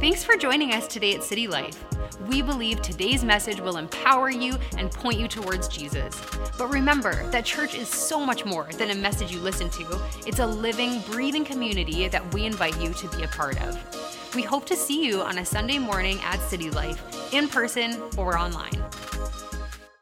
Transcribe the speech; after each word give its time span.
Thanks 0.00 0.24
for 0.24 0.34
joining 0.34 0.72
us 0.72 0.88
today 0.88 1.14
at 1.14 1.22
City 1.22 1.46
Life. 1.46 1.84
We 2.26 2.40
believe 2.40 2.80
today's 2.80 3.22
message 3.22 3.60
will 3.60 3.76
empower 3.76 4.30
you 4.30 4.56
and 4.78 4.90
point 4.90 5.20
you 5.20 5.28
towards 5.28 5.68
Jesus. 5.68 6.18
But 6.56 6.70
remember 6.70 7.28
that 7.28 7.44
church 7.44 7.74
is 7.74 7.86
so 7.86 8.24
much 8.24 8.46
more 8.46 8.66
than 8.78 8.88
a 8.88 8.94
message 8.94 9.30
you 9.30 9.40
listen 9.40 9.68
to, 9.68 10.00
it's 10.26 10.38
a 10.38 10.46
living, 10.46 11.02
breathing 11.02 11.44
community 11.44 12.08
that 12.08 12.32
we 12.32 12.46
invite 12.46 12.80
you 12.80 12.94
to 12.94 13.08
be 13.10 13.24
a 13.24 13.28
part 13.28 13.60
of. 13.62 14.34
We 14.34 14.40
hope 14.40 14.64
to 14.66 14.74
see 14.74 15.04
you 15.04 15.20
on 15.20 15.36
a 15.36 15.44
Sunday 15.44 15.76
morning 15.78 16.18
at 16.22 16.40
City 16.40 16.70
Life, 16.70 17.34
in 17.34 17.46
person 17.46 18.00
or 18.16 18.38
online. 18.38 18.82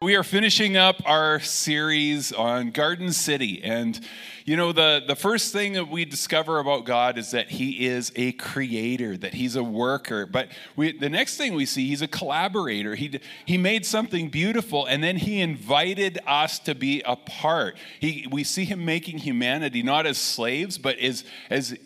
We 0.00 0.14
are 0.14 0.22
finishing 0.22 0.76
up 0.76 1.02
our 1.06 1.40
series 1.40 2.30
on 2.32 2.70
Garden 2.70 3.12
City. 3.12 3.60
And, 3.64 3.98
you 4.44 4.56
know, 4.56 4.70
the, 4.70 5.02
the 5.04 5.16
first 5.16 5.52
thing 5.52 5.72
that 5.72 5.88
we 5.88 6.04
discover 6.04 6.60
about 6.60 6.84
God 6.84 7.18
is 7.18 7.32
that 7.32 7.50
He 7.50 7.84
is 7.84 8.12
a 8.14 8.30
creator, 8.30 9.16
that 9.16 9.34
He's 9.34 9.56
a 9.56 9.64
worker. 9.64 10.24
But 10.24 10.50
we, 10.76 10.96
the 10.96 11.08
next 11.08 11.36
thing 11.36 11.54
we 11.54 11.66
see, 11.66 11.88
He's 11.88 12.00
a 12.00 12.06
collaborator. 12.06 12.94
He, 12.94 13.18
he 13.44 13.58
made 13.58 13.84
something 13.84 14.28
beautiful, 14.28 14.86
and 14.86 15.02
then 15.02 15.16
He 15.16 15.40
invited 15.40 16.20
us 16.28 16.60
to 16.60 16.76
be 16.76 17.02
a 17.04 17.16
part. 17.16 17.76
He, 17.98 18.28
we 18.30 18.44
see 18.44 18.66
Him 18.66 18.84
making 18.84 19.18
humanity 19.18 19.82
not 19.82 20.06
as 20.06 20.16
slaves, 20.16 20.78
but 20.78 20.96
as, 21.00 21.24
as 21.50 21.76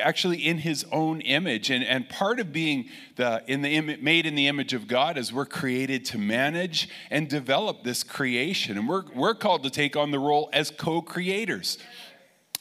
actually 0.00 0.38
in 0.38 0.58
his 0.58 0.86
own 0.90 1.20
image 1.20 1.70
and, 1.70 1.84
and 1.84 2.08
part 2.08 2.40
of 2.40 2.52
being 2.52 2.88
the, 3.16 3.42
in 3.46 3.62
the 3.62 3.96
made 3.96 4.24
in 4.24 4.34
the 4.34 4.48
image 4.48 4.72
of 4.72 4.88
god 4.88 5.18
is 5.18 5.32
we're 5.32 5.44
created 5.44 6.04
to 6.04 6.16
manage 6.16 6.88
and 7.10 7.28
develop 7.28 7.84
this 7.84 8.02
creation 8.02 8.78
and 8.78 8.88
we're, 8.88 9.04
we're 9.14 9.34
called 9.34 9.62
to 9.62 9.70
take 9.70 9.94
on 9.94 10.10
the 10.10 10.18
role 10.18 10.48
as 10.52 10.70
co-creators 10.70 11.76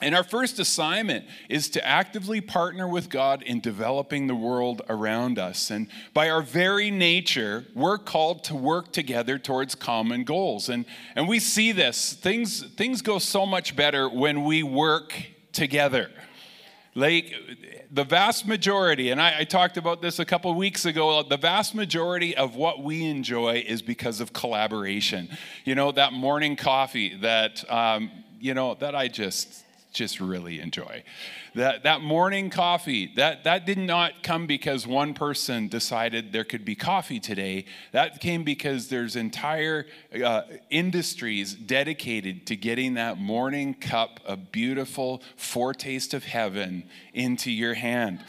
and 0.01 0.15
our 0.15 0.23
first 0.23 0.57
assignment 0.57 1.25
is 1.47 1.69
to 1.69 1.87
actively 1.87 2.41
partner 2.41 2.87
with 2.87 3.07
God 3.07 3.43
in 3.43 3.59
developing 3.59 4.25
the 4.25 4.35
world 4.35 4.81
around 4.89 5.37
us. 5.37 5.69
And 5.69 5.87
by 6.15 6.31
our 6.31 6.41
very 6.41 6.89
nature, 6.89 7.65
we're 7.75 7.99
called 7.99 8.43
to 8.45 8.55
work 8.55 8.91
together 8.91 9.37
towards 9.37 9.75
common 9.75 10.23
goals. 10.23 10.69
And, 10.69 10.85
and 11.15 11.27
we 11.27 11.37
see 11.39 11.71
this. 11.71 12.13
Things, 12.13 12.65
things 12.73 13.03
go 13.03 13.19
so 13.19 13.45
much 13.45 13.75
better 13.75 14.09
when 14.09 14.43
we 14.43 14.63
work 14.63 15.13
together. 15.53 16.09
Like 16.93 17.33
the 17.89 18.03
vast 18.03 18.45
majority, 18.45 19.11
and 19.11 19.21
I, 19.21 19.39
I 19.39 19.43
talked 19.45 19.77
about 19.77 20.01
this 20.01 20.19
a 20.19 20.25
couple 20.25 20.53
weeks 20.55 20.85
ago, 20.85 21.23
the 21.23 21.37
vast 21.37 21.73
majority 21.73 22.35
of 22.35 22.55
what 22.55 22.83
we 22.83 23.05
enjoy 23.05 23.63
is 23.65 23.81
because 23.81 24.19
of 24.19 24.33
collaboration. 24.33 25.29
You 25.63 25.75
know, 25.75 25.93
that 25.93 26.11
morning 26.11 26.57
coffee 26.57 27.15
that, 27.21 27.63
um, 27.71 28.11
you 28.41 28.53
know, 28.53 28.75
that 28.75 28.93
I 28.93 29.07
just 29.07 29.63
just 29.91 30.19
really 30.19 30.59
enjoy. 30.59 31.03
That, 31.55 31.83
that 31.83 32.01
morning 32.01 32.49
coffee, 32.49 33.11
that, 33.15 33.43
that 33.43 33.65
did 33.65 33.77
not 33.77 34.23
come 34.23 34.47
because 34.47 34.87
one 34.87 35.13
person 35.13 35.67
decided 35.67 36.31
there 36.31 36.43
could 36.43 36.63
be 36.63 36.75
coffee 36.75 37.19
today. 37.19 37.65
That 37.91 38.19
came 38.19 38.43
because 38.43 38.87
there's 38.87 39.15
entire 39.15 39.85
uh, 40.23 40.43
industries 40.69 41.53
dedicated 41.53 42.47
to 42.47 42.55
getting 42.55 42.93
that 42.95 43.17
morning 43.17 43.73
cup 43.73 44.19
of 44.25 44.51
beautiful 44.51 45.21
foretaste 45.35 46.13
of 46.13 46.23
heaven 46.23 46.83
into 47.13 47.51
your 47.51 47.73
hand. 47.73 48.23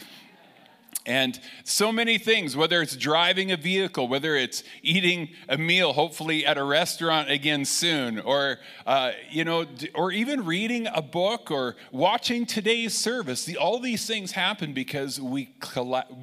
And 1.05 1.37
so 1.65 1.91
many 1.91 2.17
things, 2.17 2.55
whether 2.55 2.81
it's 2.81 2.95
driving 2.95 3.51
a 3.51 3.57
vehicle, 3.57 4.07
whether 4.07 4.35
it's 4.35 4.63
eating 4.81 5.29
a 5.49 5.57
meal, 5.57 5.91
hopefully 5.91 6.45
at 6.45 6.57
a 6.57 6.63
restaurant 6.63 7.29
again 7.29 7.65
soon, 7.65 8.19
or, 8.19 8.59
uh, 8.87 9.11
you 9.29 9.43
know, 9.43 9.65
or 9.95 10.13
even 10.13 10.45
reading 10.45 10.87
a 10.87 11.01
book 11.01 11.51
or 11.51 11.75
watching 11.91 12.45
today's 12.45 12.93
service. 12.93 13.43
The, 13.43 13.57
all 13.57 13.79
these 13.79 14.05
things 14.05 14.31
happen 14.31 14.71
because 14.71 15.19
we, 15.19 15.49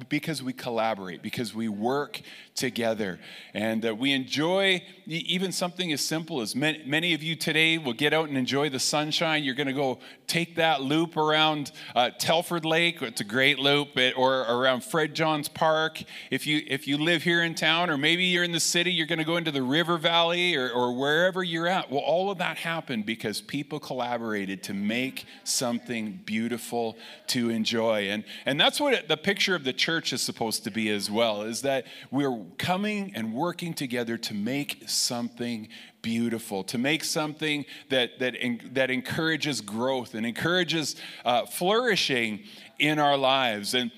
because 0.09 0.41
we 0.41 0.53
collaborate, 0.53 1.21
because 1.21 1.53
we 1.53 1.69
work 1.69 2.21
together. 2.55 3.19
And 3.53 3.85
uh, 3.85 3.95
we 3.95 4.11
enjoy 4.11 4.83
even 5.07 5.51
something 5.51 5.91
as 5.91 6.01
simple 6.01 6.41
as 6.41 6.55
many, 6.55 6.83
many, 6.85 7.13
of 7.13 7.23
you 7.23 7.35
today 7.35 7.77
will 7.77 7.93
get 7.93 8.13
out 8.13 8.29
and 8.29 8.37
enjoy 8.37 8.69
the 8.69 8.79
sunshine. 8.79 9.43
You're 9.43 9.55
going 9.55 9.67
to 9.67 9.73
go 9.73 9.99
take 10.27 10.55
that 10.55 10.81
loop 10.81 11.17
around 11.17 11.71
uh, 11.95 12.11
Telford 12.17 12.63
Lake. 12.63 13.01
It's 13.01 13.19
a 13.19 13.25
great 13.25 13.59
loop, 13.59 13.97
it, 13.97 14.17
or 14.17 14.41
around 14.41 14.83
Fred 14.83 15.13
Johns 15.13 15.49
Park. 15.49 16.03
If 16.29 16.47
you, 16.47 16.61
if 16.67 16.87
you 16.87 16.97
live 16.97 17.23
here 17.23 17.43
in 17.43 17.55
town, 17.55 17.89
or 17.89 17.97
maybe 17.97 18.25
you're 18.25 18.43
in 18.43 18.51
the 18.51 18.59
city, 18.59 18.91
you're 18.91 19.07
going 19.07 19.19
to 19.19 19.25
go 19.25 19.37
into 19.37 19.51
the 19.51 19.63
river 19.63 19.97
valley 19.97 20.55
or, 20.55 20.69
or 20.69 20.93
wherever 20.93 21.43
you're 21.43 21.67
at. 21.67 21.91
Well, 21.91 22.01
all 22.01 22.31
of 22.31 22.37
that 22.37 22.57
happened 22.57 23.05
because 23.05 23.41
people 23.41 23.79
collaborated 23.79 24.63
to 24.63 24.73
make 24.73 25.25
something 25.43 26.21
beautiful 26.25 26.97
to 27.27 27.49
enjoy. 27.49 28.09
And, 28.09 28.23
and 28.45 28.59
that's 28.59 28.79
what 28.79 29.07
the 29.07 29.17
picture 29.17 29.55
of 29.55 29.63
the 29.63 29.73
church 29.73 30.13
is 30.13 30.21
supposed 30.21 30.63
to 30.63 30.71
be 30.71 30.89
as 30.89 31.09
well, 31.09 31.41
is 31.41 31.61
that 31.63 31.85
we're 32.11 32.40
coming 32.57 33.13
and 33.15 33.33
working 33.33 33.73
together 33.73 34.17
to 34.17 34.33
make 34.33 34.83
something 34.87 35.67
beautiful, 36.01 36.63
to 36.65 36.77
make 36.77 37.03
something 37.03 37.65
that, 37.89 38.19
that, 38.19 38.35
that 38.73 38.89
encourages 38.89 39.61
growth 39.61 40.15
and 40.15 40.25
encourages 40.25 40.95
uh, 41.25 41.45
flourishing 41.45 42.43
in 42.79 42.99
our 42.99 43.17
lives. 43.17 43.73
And 43.73 43.91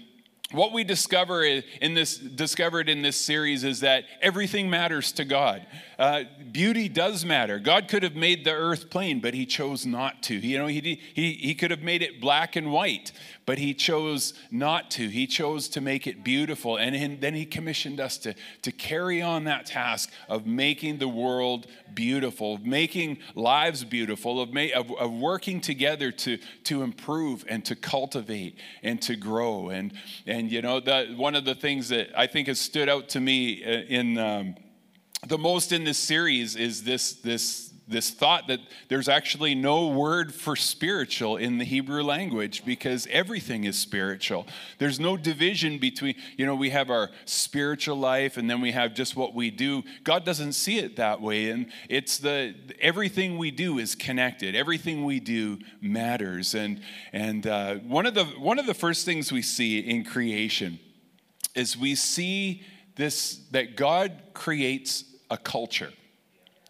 what 0.54 0.72
we 0.72 0.84
discover 0.84 1.44
in 1.44 1.96
this 1.96 2.18
discovered 2.18 2.88
in 2.88 3.02
this 3.02 3.18
series 3.18 3.64
is 3.64 3.80
that 3.80 4.04
everything 4.22 4.70
matters 4.70 5.12
to 5.14 5.26
God. 5.26 5.66
Uh, 5.98 6.24
beauty 6.52 6.88
does 6.88 7.26
matter. 7.26 7.58
God 7.58 7.88
could 7.88 8.04
have 8.04 8.16
made 8.16 8.46
the 8.46 8.54
earth 8.54 8.92
plain, 8.92 9.20
but 9.20 9.34
He 9.34 9.48
chose 9.48 9.84
not 9.84 10.22
to. 10.24 10.36
You 10.36 10.60
know, 10.60 10.68
He 10.68 11.02
He 11.14 11.34
He 11.34 11.56
could 11.56 11.72
have 11.72 11.82
made 11.82 12.04
it 12.04 12.22
black 12.22 12.56
and 12.56 12.72
white, 12.72 13.12
but 13.46 13.58
He 13.58 13.74
chose 13.74 14.34
not 14.52 14.92
to. 14.92 15.08
He 15.08 15.28
chose 15.28 15.68
to 15.70 15.82
make 15.82 16.08
it 16.08 16.24
beautiful, 16.24 16.78
and 16.78 17.20
then 17.20 17.34
He 17.34 17.46
commissioned 17.46 18.00
us 18.00 18.18
to 18.20 18.34
to 18.62 18.72
carry 18.72 19.22
on 19.22 19.44
that 19.46 19.66
task 19.66 20.10
of 20.30 20.46
making 20.46 20.98
the 20.98 21.08
world 21.08 21.68
beautiful, 21.94 22.56
of 22.56 22.66
making 22.66 23.18
lives 23.36 23.84
beautiful, 23.84 24.42
of, 24.42 24.50
of, 24.76 24.92
of 24.92 25.12
working 25.12 25.62
together 25.62 26.12
to 26.12 26.38
to 26.66 26.84
improve 26.84 27.46
and 27.50 27.66
to 27.66 27.76
cultivate 27.76 28.58
and 28.82 29.02
to 29.02 29.16
grow. 29.16 29.70
And 29.70 29.94
and 30.26 30.52
you 30.52 30.62
know, 30.62 30.80
that 30.82 31.16
one 31.16 31.36
of 31.36 31.46
the 31.46 31.56
things 31.56 31.90
that 31.90 32.10
I 32.18 32.28
think 32.28 32.48
has 32.48 32.60
stood 32.60 32.90
out 32.90 33.10
to 33.10 33.20
me 33.20 33.64
uh, 33.64 33.84
in 33.88 34.18
um, 34.18 34.56
the 35.28 35.38
most 35.38 35.72
in 35.72 35.84
this 35.84 35.98
series 35.98 36.56
is 36.56 36.84
this 36.84 37.14
this 37.14 37.73
this 37.88 38.12
thought 38.12 38.48
that 38.48 38.60
there's 38.88 39.10
actually 39.10 39.56
no 39.56 39.88
word 39.88 40.34
for 40.34 40.56
spiritual 40.56 41.36
in 41.36 41.58
the 41.58 41.66
Hebrew 41.66 42.02
language 42.02 42.64
because 42.66 43.08
everything 43.12 43.66
is 43.66 43.78
spiritual. 43.78 44.48
There's 44.78 45.00
no 45.00 45.18
division 45.18 45.80
between, 45.80 46.16
you 46.38 46.46
know, 46.46 46.56
we 46.56 46.70
have 46.70 46.90
our 46.90 47.10
spiritual 47.26 47.98
life 47.98 48.38
and 48.38 48.50
then 48.50 48.62
we 48.62 48.72
have 48.72 48.94
just 48.94 49.16
what 49.16 49.34
we 49.34 49.52
do. 49.52 49.84
God 50.04 50.24
doesn't 50.24 50.54
see 50.54 50.80
it 50.80 50.96
that 50.96 51.22
way. 51.22 51.50
And 51.50 51.68
it's 51.90 52.20
the, 52.20 52.56
everything 52.80 53.38
we 53.38 53.52
do 53.52 53.80
is 53.80 53.96
connected, 53.96 54.56
everything 54.56 55.04
we 55.04 55.20
do 55.20 55.60
matters. 55.82 56.56
And, 56.56 56.82
and 57.12 57.46
uh, 57.46 57.76
one, 57.76 58.06
of 58.06 58.14
the, 58.14 58.26
one 58.26 58.60
of 58.60 58.66
the 58.66 58.74
first 58.74 59.06
things 59.06 59.32
we 59.32 59.42
see 59.42 59.80
in 59.80 60.06
creation 60.06 60.80
is 61.54 61.78
we 61.78 61.96
see 61.96 62.64
this 62.96 63.42
that 63.52 63.76
God 63.76 64.22
creates 64.34 65.04
a 65.30 65.38
culture 65.38 65.92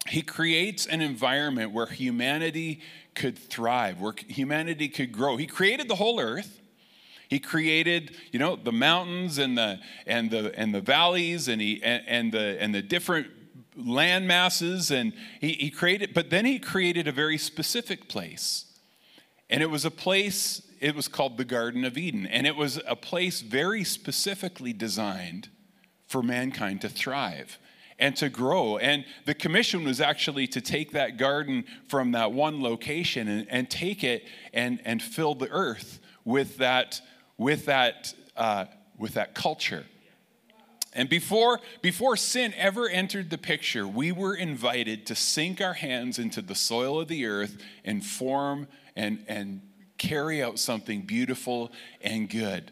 he 0.08 0.22
creates 0.22 0.86
an 0.86 1.02
environment 1.02 1.72
where 1.72 1.86
humanity 1.86 2.81
could 3.16 3.38
thrive, 3.38 4.02
where 4.02 4.14
humanity 4.28 4.90
could 4.90 5.12
grow. 5.12 5.38
He 5.38 5.47
created 5.47 5.88
the 5.88 5.96
whole 5.96 6.19
earth. 6.19 6.59
He 7.30 7.40
created, 7.40 8.16
you 8.31 8.40
know, 8.40 8.56
the 8.56 8.72
mountains 8.72 9.38
and 9.38 9.58
the 9.58 9.80
and 10.06 10.30
the 10.30 10.58
and 10.59 10.74
the 10.74 10.81
valleys 10.81 11.47
and 11.47 11.62
he 11.62 11.81
and, 11.84 12.03
and 12.06 12.31
the 12.31 12.58
and 12.62 12.75
the 12.75 12.81
different 12.81 13.28
land 13.75 14.28
masses 14.28 14.91
and 14.91 15.14
he, 15.40 15.53
he 15.53 15.69
created, 15.69 16.14
but 16.14 16.30
then 16.30 16.46
he 16.46 16.59
created 16.59 17.08
a 17.08 17.12
very 17.12 17.38
specific 17.38 18.08
place. 18.08 18.66
And 19.50 19.62
it 19.62 19.70
was 19.70 19.85
a 19.85 19.91
place, 19.91 20.62
it 20.80 20.96
was 20.96 21.08
called 21.08 21.38
the 21.38 21.46
Garden 21.46 21.84
of 21.85 21.97
Eden. 21.97 22.25
And 22.25 22.47
it 22.47 22.55
was 22.55 22.79
a 22.88 22.96
place 22.96 23.41
very 23.41 23.84
specifically 23.84 24.73
designed 24.73 25.50
for 26.08 26.22
mankind 26.22 26.82
to 26.82 26.90
thrive 26.90 27.58
and 27.99 28.16
to 28.17 28.29
grow. 28.29 28.78
And 28.78 29.05
the 29.25 29.34
commission 29.34 29.84
was 29.84 30.01
actually 30.01 30.47
to 30.47 30.61
take 30.61 30.91
that 30.91 31.17
garden 31.17 31.66
from 31.87 32.11
that 32.11 32.31
one 32.31 32.61
location 32.61 33.28
and, 33.28 33.47
and 33.49 33.69
take 33.69 34.03
it 34.03 34.28
and, 34.53 34.79
and 34.85 35.01
fill 35.01 35.35
the 35.35 35.49
earth 35.49 35.99
with 36.25 36.57
that, 36.57 37.01
with 37.37 37.66
that, 37.66 38.13
uh, 38.35 38.66
with 38.97 39.13
that 39.13 39.34
culture. 39.35 39.85
And 40.95 41.09
before, 41.09 41.59
before 41.81 42.16
sin 42.16 42.53
ever 42.55 42.87
entered 42.87 43.29
the 43.29 43.37
picture, 43.37 43.87
we 43.87 44.11
were 44.11 44.35
invited 44.35 45.07
to 45.07 45.16
sink 45.16 45.59
our 45.59 45.73
hands 45.73 46.19
into 46.19 46.41
the 46.41 46.55
soil 46.55 47.01
of 47.01 47.07
the 47.07 47.25
earth 47.25 47.57
and 47.84 48.05
form 48.05 48.67
and, 48.95 49.25
and 49.28 49.61
carry 49.97 50.43
out 50.43 50.59
something 50.59 51.01
beautiful 51.01 51.72
and 52.01 52.29
good. 52.29 52.72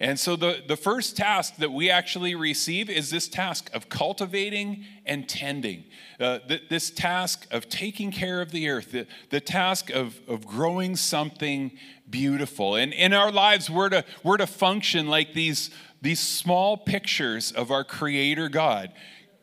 And 0.00 0.18
so, 0.18 0.36
the, 0.36 0.62
the 0.64 0.76
first 0.76 1.16
task 1.16 1.56
that 1.56 1.72
we 1.72 1.90
actually 1.90 2.36
receive 2.36 2.88
is 2.88 3.10
this 3.10 3.26
task 3.26 3.68
of 3.74 3.88
cultivating 3.88 4.84
and 5.04 5.28
tending. 5.28 5.84
Uh, 6.20 6.38
th- 6.38 6.68
this 6.68 6.90
task 6.90 7.48
of 7.50 7.68
taking 7.68 8.12
care 8.12 8.40
of 8.40 8.52
the 8.52 8.68
earth, 8.68 8.92
the, 8.92 9.08
the 9.30 9.40
task 9.40 9.90
of, 9.90 10.20
of 10.28 10.46
growing 10.46 10.94
something 10.94 11.72
beautiful. 12.08 12.76
And 12.76 12.92
in 12.92 13.12
our 13.12 13.32
lives, 13.32 13.68
we're 13.68 13.88
to, 13.88 14.04
we're 14.22 14.36
to 14.36 14.46
function 14.46 15.08
like 15.08 15.32
these, 15.34 15.70
these 16.00 16.20
small 16.20 16.76
pictures 16.76 17.50
of 17.50 17.72
our 17.72 17.82
Creator 17.82 18.50
God. 18.50 18.92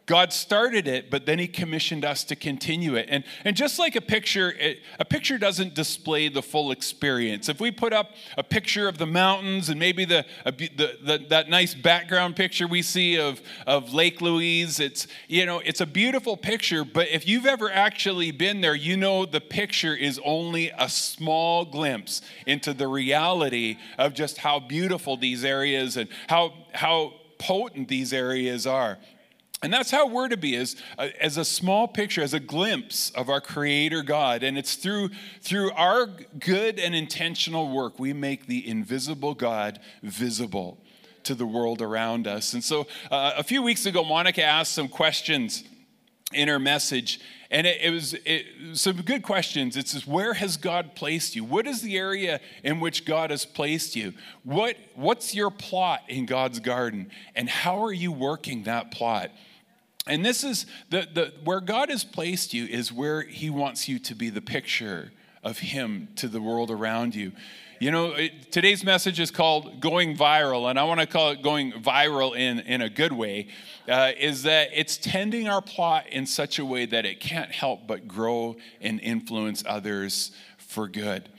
God 0.06 0.32
started 0.32 0.88
it, 0.88 1.10
but 1.10 1.26
then 1.26 1.40
he 1.40 1.48
commissioned 1.48 2.06
us 2.06 2.24
to 2.26 2.36
continue 2.36 2.96
it. 2.96 3.08
And, 3.10 3.24
and 3.44 3.56
just 3.56 3.80
like 3.80 3.96
a 3.96 4.02
picture, 4.02 4.52
it, 4.52 4.82
a 5.00 5.06
picture 5.06 5.40
doesn't 5.40 5.74
display 5.74 6.30
the 6.30 6.44
full 6.44 6.72
experience. 6.72 7.50
If 7.50 7.60
we 7.60 7.72
put 7.72 7.92
up 7.92 8.12
a 8.38 8.44
picture 8.44 8.88
of 8.88 9.00
the 9.00 9.08
mountains 9.08 9.70
and 9.70 9.80
maybe 9.80 10.06
the, 10.06 10.24
the, 10.46 10.98
the, 11.04 11.26
that 11.30 11.50
nice 11.50 11.74
background 11.74 12.36
picture 12.36 12.68
we 12.68 12.84
see 12.84 13.20
of, 13.20 13.42
of 13.66 13.94
Lake 13.96 14.22
Louise, 14.22 14.80
it's, 14.80 15.08
you 15.28 15.46
know, 15.46 15.60
it's 15.60 15.82
a 15.82 15.88
beautiful 15.88 16.38
picture, 16.38 16.86
but 16.86 17.08
if 17.10 17.28
you've 17.28 17.48
ever 17.48 17.72
actually 17.72 18.30
been 18.30 18.62
there, 18.62 18.76
you 18.76 18.98
know 18.98 19.26
the 19.26 19.42
picture 19.42 19.96
is 19.96 20.20
only 20.24 20.72
a 20.78 20.88
small 20.88 21.66
glimpse 21.66 22.22
into 22.46 22.74
the 22.74 22.88
reality 22.88 23.78
of 23.98 24.14
just 24.14 24.38
how 24.38 24.60
beautiful 24.60 25.18
these 25.18 25.44
areas 25.44 25.98
and 25.98 26.10
how, 26.28 26.54
how 26.74 27.14
potent 27.40 27.88
these 27.88 28.14
areas 28.14 28.68
are. 28.68 29.00
And 29.64 29.72
that's 29.74 29.90
how 29.90 30.08
we're 30.08 30.28
to 30.28 30.38
be, 30.38 30.56
as, 30.58 30.76
uh, 30.98 31.10
as 31.20 31.38
a 31.38 31.46
small 31.46 31.88
picture, 31.88 32.22
as 32.22 32.34
a 32.34 32.40
glimpse 32.40 33.10
of 33.12 33.30
our 33.30 33.42
Creator 33.42 34.04
God. 34.04 34.44
And 34.44 34.58
it's 34.58 34.76
through, 34.76 35.10
through 35.42 35.72
our 35.72 36.08
good 36.40 36.78
and 36.78 36.94
intentional 36.94 37.72
work 37.72 37.98
we 37.98 38.14
make 38.14 38.48
the 38.48 38.68
invisible 38.68 39.34
God 39.34 39.80
visible 40.04 40.78
to 41.24 41.36
the 41.36 41.46
world 41.46 41.82
around 41.82 42.28
us. 42.28 42.54
And 42.54 42.64
so 42.64 42.88
uh, 43.10 43.34
a 43.38 43.44
few 43.44 43.64
weeks 43.64 43.86
ago, 43.86 44.04
Monica 44.04 44.44
asked 44.44 44.74
some 44.74 44.88
questions 44.88 45.64
in 46.34 46.48
her 46.48 46.60
message. 46.60 47.20
And 47.52 47.68
it, 47.68 47.82
it 47.82 47.90
was 47.92 48.16
it, 48.26 48.46
some 48.74 49.02
good 49.02 49.24
questions. 49.24 49.78
It 49.78 49.88
says, 49.88 50.08
Where 50.08 50.34
has 50.34 50.58
God 50.58 50.96
placed 50.96 51.36
you? 51.36 51.44
What 51.44 51.68
is 51.68 51.82
the 51.82 51.98
area 51.98 52.40
in 52.64 52.80
which 52.80 53.06
God 53.06 53.30
has 53.30 53.46
placed 53.46 53.96
you? 53.96 54.14
What, 54.44 54.76
what's 54.96 55.36
your 55.36 55.52
plot 55.52 56.02
in 56.08 56.26
God's 56.26 56.60
garden? 56.60 57.12
And 57.36 57.50
how 57.50 57.84
are 57.84 57.94
you 57.94 58.12
working 58.12 58.64
that 58.64 58.92
plot? 58.92 59.32
And 60.08 60.24
this 60.24 60.44
is 60.44 60.66
the, 60.90 61.08
the 61.12 61.34
where 61.44 61.62
God 61.62 61.90
has 61.90 62.04
placed 62.04 62.54
you 62.54 62.66
is 62.66 62.92
where 62.92 63.22
He 63.22 63.50
wants 63.50 63.88
you 63.88 64.00
to 64.00 64.16
be 64.16 64.30
the 64.30 64.42
picture 64.42 65.12
of 65.44 65.60
Him 65.60 66.10
to 66.18 66.28
the 66.28 66.42
world 66.42 66.72
around 66.72 67.16
you. 67.16 67.32
You 67.86 67.92
know, 67.92 68.14
it, 68.14 68.52
today's 68.52 68.84
message 68.84 69.20
is 69.20 69.30
called 69.30 69.80
Going 69.80 70.18
Viral, 70.18 70.72
and 70.72 70.80
I 70.80 70.86
want 70.86 71.02
to 71.02 71.06
call 71.06 71.30
it 71.30 71.44
Going 71.44 71.72
Viral 71.72 72.36
in, 72.36 72.62
in 72.62 72.82
a 72.82 72.90
good 72.90 73.14
way, 73.14 73.50
uh, 73.88 74.12
is 74.18 74.42
that 74.42 74.70
it's 74.74 74.98
tending 74.98 75.48
our 75.48 75.62
plot 75.62 76.08
in 76.10 76.26
such 76.26 76.58
a 76.58 76.66
way 76.66 76.88
that 76.88 77.06
it 77.06 77.20
can't 77.20 77.52
help 77.52 77.86
but 77.86 78.08
grow 78.08 78.56
and 78.82 79.00
influence 79.02 79.64
others 79.68 80.32
for 80.58 80.88
good. 80.88 81.30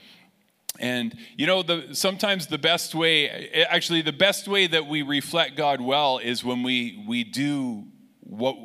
And 0.79 1.17
you 1.35 1.47
know, 1.47 1.63
the, 1.63 1.89
sometimes 1.91 2.47
the 2.47 2.57
best 2.57 2.95
way, 2.95 3.65
actually, 3.69 4.01
the 4.01 4.13
best 4.13 4.47
way 4.47 4.67
that 4.67 4.87
we 4.87 5.01
reflect 5.01 5.57
God 5.57 5.81
well 5.81 6.17
is 6.17 6.45
when 6.45 6.63
we, 6.63 7.03
we 7.05 7.25
do 7.25 7.83
what, 8.21 8.55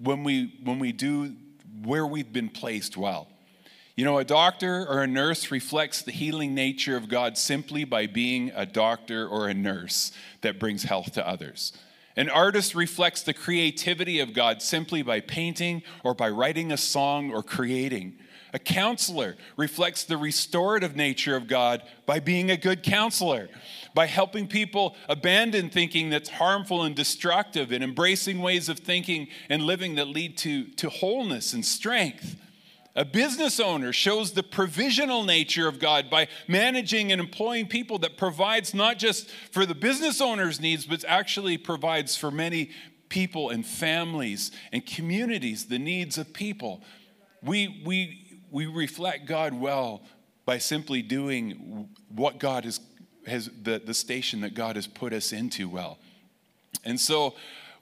when, 0.00 0.24
we, 0.24 0.54
when 0.64 0.78
we 0.78 0.92
do 0.92 1.34
where 1.82 2.06
we've 2.06 2.32
been 2.32 2.48
placed 2.48 2.96
well. 2.96 3.28
You 3.96 4.04
know, 4.04 4.18
a 4.18 4.24
doctor 4.24 4.84
or 4.88 5.02
a 5.02 5.06
nurse 5.06 5.52
reflects 5.52 6.02
the 6.02 6.10
healing 6.10 6.52
nature 6.52 6.96
of 6.96 7.08
God 7.08 7.38
simply 7.38 7.84
by 7.84 8.08
being 8.08 8.50
a 8.56 8.66
doctor 8.66 9.28
or 9.28 9.48
a 9.48 9.54
nurse 9.54 10.10
that 10.40 10.58
brings 10.58 10.82
health 10.82 11.12
to 11.12 11.26
others. 11.26 11.72
An 12.16 12.28
artist 12.28 12.74
reflects 12.74 13.22
the 13.22 13.34
creativity 13.34 14.18
of 14.18 14.34
God 14.34 14.62
simply 14.62 15.02
by 15.02 15.20
painting 15.20 15.82
or 16.02 16.12
by 16.12 16.28
writing 16.28 16.72
a 16.72 16.76
song 16.76 17.32
or 17.32 17.42
creating. 17.42 18.18
A 18.52 18.58
counselor 18.58 19.36
reflects 19.56 20.04
the 20.04 20.16
restorative 20.16 20.96
nature 20.96 21.36
of 21.36 21.46
God 21.46 21.82
by 22.04 22.18
being 22.18 22.50
a 22.50 22.56
good 22.56 22.82
counselor, 22.82 23.48
by 23.94 24.06
helping 24.06 24.48
people 24.48 24.96
abandon 25.08 25.70
thinking 25.70 26.10
that's 26.10 26.28
harmful 26.28 26.82
and 26.82 26.96
destructive 26.96 27.70
and 27.70 27.82
embracing 27.82 28.40
ways 28.40 28.68
of 28.68 28.80
thinking 28.80 29.28
and 29.48 29.62
living 29.62 29.96
that 29.96 30.08
lead 30.08 30.36
to, 30.38 30.64
to 30.64 30.88
wholeness 30.88 31.52
and 31.52 31.64
strength. 31.64 32.36
A 32.96 33.04
business 33.04 33.58
owner 33.58 33.92
shows 33.92 34.32
the 34.32 34.42
provisional 34.42 35.24
nature 35.24 35.66
of 35.66 35.78
God 35.78 36.08
by 36.08 36.28
managing 36.46 37.10
and 37.10 37.20
employing 37.20 37.66
people 37.66 37.98
that 38.00 38.16
provides 38.16 38.72
not 38.72 38.98
just 38.98 39.30
for 39.50 39.66
the 39.66 39.74
business 39.74 40.20
owner's 40.20 40.60
needs, 40.60 40.86
but 40.86 41.04
actually 41.06 41.58
provides 41.58 42.16
for 42.16 42.30
many 42.30 42.70
people 43.08 43.50
and 43.50 43.66
families 43.66 44.52
and 44.72 44.86
communities 44.86 45.66
the 45.66 45.78
needs 45.78 46.18
of 46.18 46.32
people. 46.32 46.82
We, 47.42 47.82
we 47.84 48.24
we 48.54 48.66
reflect 48.66 49.26
God 49.26 49.52
well 49.52 50.00
by 50.46 50.58
simply 50.58 51.02
doing 51.02 51.88
what 52.08 52.38
God 52.38 52.64
has, 52.64 52.78
has 53.26 53.50
the, 53.60 53.82
the 53.84 53.92
station 53.92 54.42
that 54.42 54.54
God 54.54 54.76
has 54.76 54.86
put 54.86 55.12
us 55.12 55.32
into 55.32 55.68
well. 55.68 55.98
And 56.84 57.00
so 57.00 57.34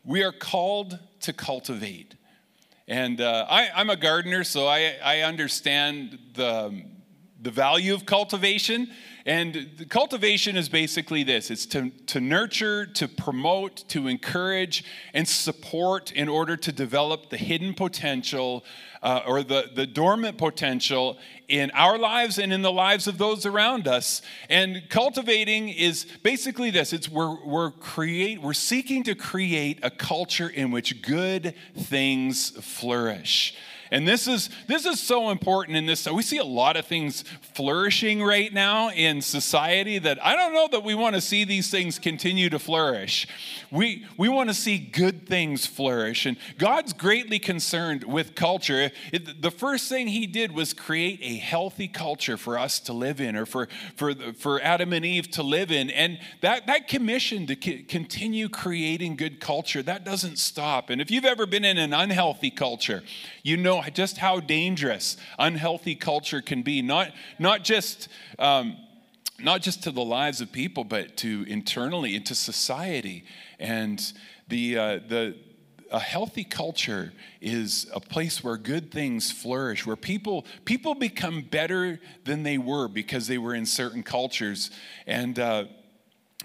we 0.03 0.23
are 0.23 0.33
called 0.33 0.99
to 1.21 1.35
cultivate. 1.35 2.15
And 2.89 3.21
uh, 3.21 3.47
I, 3.49 3.81
am 3.81 3.91
a 3.91 3.97
gardener, 3.97 4.43
so 4.45 4.67
I, 4.67 4.95
I 5.03 5.21
understand 5.21 6.19
the, 6.35 6.85
the 7.41 7.51
value 7.51 7.95
of 7.95 8.07
cultivation. 8.07 8.91
And 9.25 9.87
cultivation 9.89 10.57
is 10.57 10.69
basically 10.69 11.23
this 11.23 11.51
it's 11.51 11.67
to, 11.67 11.91
to 12.07 12.21
nurture, 12.21 12.87
to 12.87 13.07
promote, 13.09 13.89
to 13.89 14.09
encourage, 14.09 14.85
and 15.15 15.27
support 15.29 16.13
in 16.13 16.29
order 16.29 16.57
to 16.57 16.73
develop 16.73 17.31
the 17.31 17.37
hidden 17.37 17.75
potential 17.75 18.65
uh, 19.03 19.21
or 19.27 19.43
the, 19.43 19.71
the 19.75 19.87
dormant 19.87 20.39
potential 20.39 21.19
in 21.49 21.71
our 21.73 21.99
lives 21.99 22.39
and 22.39 22.53
in 22.53 22.63
the 22.63 22.73
lives 22.73 23.07
of 23.07 23.19
those 23.19 23.45
around 23.45 23.89
us. 23.89 24.23
And 24.49 24.83
cultivating 24.89 25.69
is 25.69 26.07
basically 26.23 26.71
this 26.71 26.93
it's 26.93 27.09
we're, 27.09 27.45
we're, 27.45 27.71
create, 27.73 28.41
we're 28.41 28.53
seeking 28.55 29.03
to 29.05 29.15
create 29.15 29.79
a 29.83 29.91
culture 29.91 30.49
in 30.49 30.71
which 30.71 31.03
good 31.03 31.55
things 31.77 32.51
flourish. 32.51 33.55
And 33.93 34.09
this 34.09 34.27
is 34.27 34.49
this 34.69 34.87
is 34.87 34.99
so 34.99 35.29
important 35.29 35.77
in 35.77 35.85
this. 35.85 36.01
So 36.01 36.15
We 36.15 36.23
see 36.23 36.39
a 36.39 36.45
lot 36.45 36.79
of 36.79 36.87
things 36.87 37.25
flourishing 37.55 38.23
right 38.23 38.51
now 38.51 38.89
in 38.89 39.21
society 39.21 39.99
that 39.99 40.25
I 40.25 40.35
don't 40.35 40.55
know 40.55 40.67
that 40.73 40.83
we 40.83 40.95
want 40.95 41.15
to 41.15 41.21
see 41.21 41.45
these 41.45 41.71
things 41.71 41.99
continue 41.99 42.49
to 42.49 42.59
flourish. 42.59 43.29
We 43.71 44.07
we 44.17 44.31
want 44.31 44.49
to 44.49 44.55
see 44.55 44.79
good 44.79 45.29
things 45.29 45.67
flourish, 45.67 46.25
and 46.25 46.39
God's 46.57 46.95
greatly 46.95 47.39
concerned 47.39 48.05
with 48.05 48.35
culture. 48.35 48.91
It, 49.13 49.43
the 49.43 49.51
first 49.51 49.91
thing 49.91 50.07
He 50.09 50.27
did 50.27 50.53
was 50.53 50.73
create 50.73 51.21
a 51.21 51.37
healthy 51.37 51.87
culture 51.87 52.39
for 52.39 52.59
us 52.59 52.81
to 52.81 52.95
live 52.95 53.21
in, 53.21 53.37
or 53.37 53.45
for 53.45 53.69
for 53.97 54.15
for 54.39 54.63
Adam 54.63 54.95
and 54.95 55.05
Eve 55.05 55.31
to 55.33 55.43
live 55.43 55.71
in, 55.71 55.91
and 55.91 56.19
that 56.41 56.67
that 56.67 56.89
commission 56.89 57.47
to 57.47 57.57
continue 57.57 58.49
creating 58.49 59.17
good 59.17 59.39
culture 59.39 59.83
that 59.83 60.03
doesn't 60.03 60.39
stop. 60.39 60.89
And 60.89 60.99
if 60.99 61.11
you've 61.11 61.27
ever 61.27 61.45
been 61.45 61.67
in 61.67 61.77
an 61.77 61.93
unhealthy 61.93 62.51
culture, 62.51 63.03
you 63.43 63.59
know 63.59 63.82
just 63.91 64.19
how 64.19 64.41
dangerous 64.41 65.17
unhealthy 65.39 65.95
culture 65.95 66.41
can 66.41 66.63
be, 66.63 66.83
not, 66.83 67.13
not 67.39 67.65
just. 67.65 68.09
Um, 68.39 68.77
not 69.39 69.61
just 69.61 69.83
to 69.83 69.91
the 69.91 70.05
lives 70.05 70.41
of 70.41 70.53
people, 70.53 70.85
but 70.85 71.17
to 71.17 71.45
internally 71.49 72.15
into 72.15 72.33
society. 72.33 73.25
And 73.59 74.01
the, 74.47 74.79
uh, 74.79 75.01
the, 75.09 75.37
a 75.91 75.99
healthy 75.99 76.45
culture 76.45 77.13
is 77.41 77.87
a 77.93 78.01
place 78.01 78.43
where 78.43 78.57
good 78.57 78.91
things 78.91 79.31
flourish, 79.31 79.87
where 79.87 79.97
people, 79.97 80.47
people 80.65 80.95
become 80.95 81.43
better 81.43 82.01
than 82.25 82.43
they 82.43 82.57
were 82.57 82.89
because 82.89 83.27
they 83.27 83.39
were 83.39 83.55
in 83.55 83.67
certain 83.67 84.03
cultures. 84.03 84.71
And, 85.07 85.39
uh, 85.39 85.65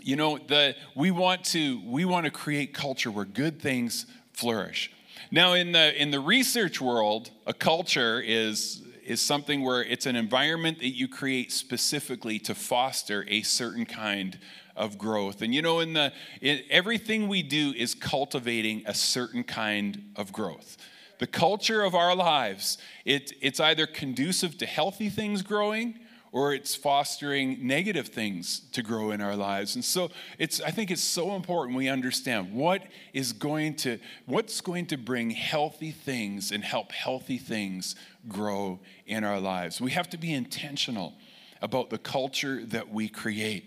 you 0.01 0.15
know, 0.15 0.37
the, 0.37 0.75
we, 0.95 1.11
want 1.11 1.43
to, 1.45 1.81
we 1.85 2.03
want 2.03 2.25
to 2.25 2.31
create 2.31 2.73
culture 2.73 3.09
where 3.11 3.25
good 3.25 3.61
things 3.61 4.05
flourish. 4.33 4.91
Now, 5.31 5.53
in 5.53 5.73
the, 5.73 6.01
in 6.01 6.11
the 6.11 6.19
research 6.19 6.79
world, 6.79 7.31
a 7.45 7.53
culture 7.53 8.21
is, 8.21 8.81
is 9.05 9.21
something 9.21 9.61
where 9.61 9.83
it's 9.83 10.05
an 10.05 10.15
environment 10.15 10.79
that 10.79 10.95
you 10.95 11.07
create 11.09 11.51
specifically 11.51 12.39
to 12.39 12.55
foster 12.55 13.25
a 13.27 13.41
certain 13.41 13.85
kind 13.85 14.39
of 14.75 14.97
growth. 14.97 15.41
And 15.41 15.53
you 15.53 15.61
know, 15.61 15.79
in 15.79 15.93
the, 15.93 16.13
in, 16.39 16.61
everything 16.69 17.27
we 17.27 17.43
do 17.43 17.73
is 17.75 17.93
cultivating 17.93 18.83
a 18.85 18.93
certain 18.93 19.43
kind 19.43 20.11
of 20.15 20.31
growth. 20.31 20.77
The 21.19 21.27
culture 21.27 21.83
of 21.83 21.95
our 21.95 22.15
lives, 22.15 22.77
it, 23.03 23.33
it's 23.41 23.59
either 23.59 23.87
conducive 23.87 24.57
to 24.59 24.65
healthy 24.65 25.09
things 25.09 25.41
growing 25.41 25.99
or 26.37 26.53
it's 26.53 26.75
fostering 26.75 27.65
negative 27.65 28.09
things 28.09 28.59
to 28.71 28.83
grow 28.83 29.09
in 29.09 29.21
our 29.21 29.35
lives. 29.35 29.73
And 29.73 29.83
so 29.83 30.11
it's 30.37 30.61
I 30.61 30.69
think 30.69 30.91
it's 30.91 31.03
so 31.03 31.35
important 31.35 31.75
we 31.75 31.89
understand 31.89 32.53
what 32.53 32.83
is 33.11 33.33
going 33.33 33.75
to 33.77 33.97
what's 34.27 34.61
going 34.61 34.85
to 34.87 34.97
bring 34.97 35.31
healthy 35.31 35.89
things 35.89 36.51
and 36.51 36.63
help 36.63 36.91
healthy 36.91 37.39
things 37.39 37.95
grow 38.27 38.79
in 39.07 39.23
our 39.23 39.39
lives. 39.39 39.81
We 39.81 39.91
have 39.91 40.11
to 40.11 40.17
be 40.17 40.31
intentional 40.31 41.15
about 41.59 41.89
the 41.89 41.97
culture 41.97 42.63
that 42.65 42.93
we 42.93 43.09
create. 43.09 43.65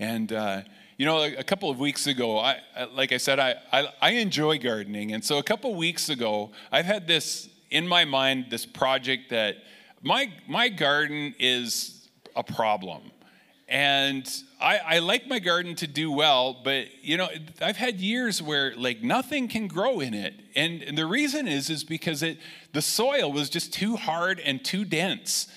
And, 0.00 0.32
uh, 0.32 0.62
you 0.96 1.06
know, 1.06 1.22
a, 1.22 1.44
couple 1.44 1.70
of 1.70 1.78
weeks 1.78 2.08
ago, 2.08 2.38
I, 2.38 2.58
like 2.92 3.12
I 3.12 3.18
said, 3.18 3.38
I, 3.38 3.54
I, 3.72 3.88
I 4.00 4.10
enjoy 4.10 4.58
gardening. 4.58 5.12
And 5.12 5.24
so 5.24 5.38
a 5.38 5.42
couple 5.44 5.70
of 5.70 5.76
weeks 5.76 6.08
ago, 6.08 6.50
I've 6.72 6.84
had 6.84 7.06
this 7.06 7.48
in 7.70 7.86
my 7.86 8.04
mind, 8.04 8.46
this 8.50 8.66
project 8.66 9.30
that 9.30 9.56
my, 10.02 10.32
my 10.48 10.68
garden 10.68 11.34
is 11.38 12.08
a 12.36 12.42
problem. 12.42 13.10
And 13.68 14.26
I, 14.60 14.78
I 14.78 14.98
like 15.00 15.26
my 15.26 15.40
garden 15.40 15.74
to 15.76 15.86
do 15.86 16.10
well, 16.10 16.60
but 16.64 16.86
you 17.02 17.18
know, 17.18 17.28
I've 17.60 17.76
had 17.76 18.00
years 18.00 18.40
where 18.40 18.74
like 18.76 19.02
nothing 19.02 19.46
can 19.48 19.68
grow 19.68 20.00
in 20.00 20.14
it. 20.14 20.34
And, 20.54 20.82
and 20.82 20.96
the 20.96 21.04
reason 21.04 21.46
is, 21.46 21.68
is 21.68 21.84
because 21.84 22.22
it, 22.22 22.38
the 22.72 22.80
soil 22.80 23.30
was 23.30 23.50
just 23.50 23.72
too 23.72 23.96
hard 23.96 24.40
and 24.40 24.64
too 24.64 24.86
dense. 24.86 25.48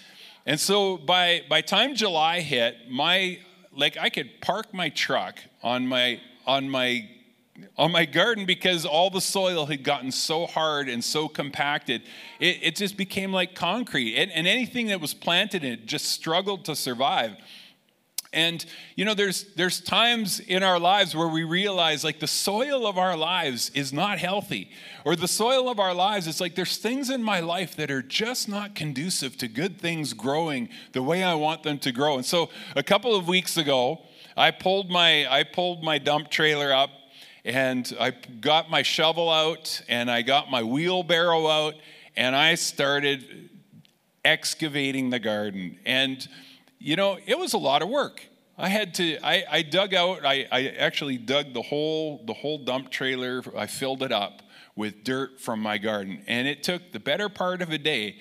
And 0.46 0.60
so 0.60 0.98
by, 0.98 1.44
by 1.50 1.62
time 1.62 1.96
July 1.96 2.42
hit, 2.42 2.76
my, 2.90 3.40
like 3.74 3.96
I 3.98 4.10
could 4.10 4.42
park 4.42 4.74
my 4.74 4.90
truck 4.90 5.40
on 5.64 5.88
my, 5.88 6.20
on 6.46 6.70
my 6.70 7.10
on 7.78 7.92
my 7.92 8.06
garden 8.06 8.46
because 8.46 8.86
all 8.86 9.10
the 9.10 9.22
soil 9.22 9.66
had 9.66 9.84
gotten 9.84 10.12
so 10.12 10.46
hard 10.46 10.90
and 10.90 11.04
so 11.04 11.28
compacted. 11.28 12.04
It, 12.40 12.60
it 12.62 12.76
just 12.76 12.98
became 12.98 13.32
like 13.32 13.56
concrete. 13.56 14.16
And, 14.18 14.32
and 14.32 14.48
anything 14.48 14.88
that 14.88 15.02
was 15.02 15.14
planted 15.14 15.64
in 15.64 15.74
it 15.74 15.86
just 15.86 16.06
struggled 16.06 16.66
to 16.66 16.76
survive. 16.76 17.36
And 18.34 18.66
you 18.96 19.04
know, 19.04 19.14
there's 19.14 19.44
there's 19.56 19.82
times 19.82 20.40
in 20.40 20.64
our 20.64 20.80
lives 20.80 21.14
where 21.14 21.28
we 21.28 21.44
realize 21.44 22.06
like 22.06 22.22
the 22.22 22.28
soil 22.28 22.88
of 22.88 22.98
our 22.98 23.18
lives 23.18 23.72
is 23.74 23.92
not 23.92 24.20
healthy, 24.20 24.72
or 25.04 25.18
the 25.18 25.28
soil 25.28 25.70
of 25.70 25.80
our 25.80 25.94
lives 25.94 26.28
is 26.28 26.40
like 26.40 26.56
there's 26.56 26.78
things 26.78 27.10
in 27.10 27.22
my 27.22 27.42
life 27.42 27.76
that 27.76 27.92
are 27.92 28.02
just 28.02 28.48
not 28.48 28.74
conducive 28.74 29.38
to 29.40 29.50
good 29.50 29.82
things 29.82 30.14
growing 30.14 30.70
the 30.94 31.04
way 31.04 31.24
I 31.26 31.34
want 31.34 31.64
them 31.64 31.78
to 31.80 31.92
grow. 31.92 32.16
And 32.16 32.26
so 32.26 32.50
a 32.74 32.84
couple 32.84 33.16
of 33.16 33.28
weeks 33.28 33.58
ago, 33.58 34.00
I 34.38 34.52
pulled 34.52 34.90
my 34.90 35.28
I 35.30 35.44
pulled 35.44 35.84
my 35.84 35.98
dump 35.98 36.30
trailer 36.30 36.72
up 36.74 36.90
and 37.44 37.96
I 38.00 38.12
got 38.12 38.70
my 38.70 38.82
shovel 38.82 39.30
out 39.30 39.82
and 39.90 40.10
I 40.10 40.22
got 40.22 40.52
my 40.52 40.64
wheelbarrow 40.64 41.48
out 41.48 41.76
and 42.16 42.36
I 42.36 42.56
started 42.56 43.50
excavating 44.24 45.10
the 45.10 45.20
garden. 45.20 45.80
And 45.86 46.28
you 46.80 46.96
know, 46.96 47.18
it 47.26 47.38
was 47.38 47.54
a 47.54 47.58
lot 47.58 47.82
of 47.82 47.90
work. 47.90 48.24
I 48.58 48.68
had 48.68 48.94
to, 48.96 49.18
I, 49.26 49.44
I 49.50 49.62
dug 49.62 49.94
out, 49.94 50.26
I, 50.26 50.48
I 50.52 50.68
actually 50.68 51.18
dug 51.18 51.54
the 51.54 51.62
whole, 51.62 52.24
the 52.26 52.34
whole 52.34 52.64
dump 52.64 52.92
trailer, 52.92 53.44
I 53.56 53.68
filled 53.68 54.04
it 54.04 54.12
up 54.12 54.42
with 54.76 55.04
dirt 55.04 55.40
from 55.40 55.60
my 55.62 55.78
garden. 55.78 56.24
And 56.28 56.48
it 56.48 56.64
took 56.64 56.92
the 56.92 57.00
better 57.00 57.30
part 57.30 57.62
of 57.62 57.72
a 57.72 57.78
day. 57.78 58.18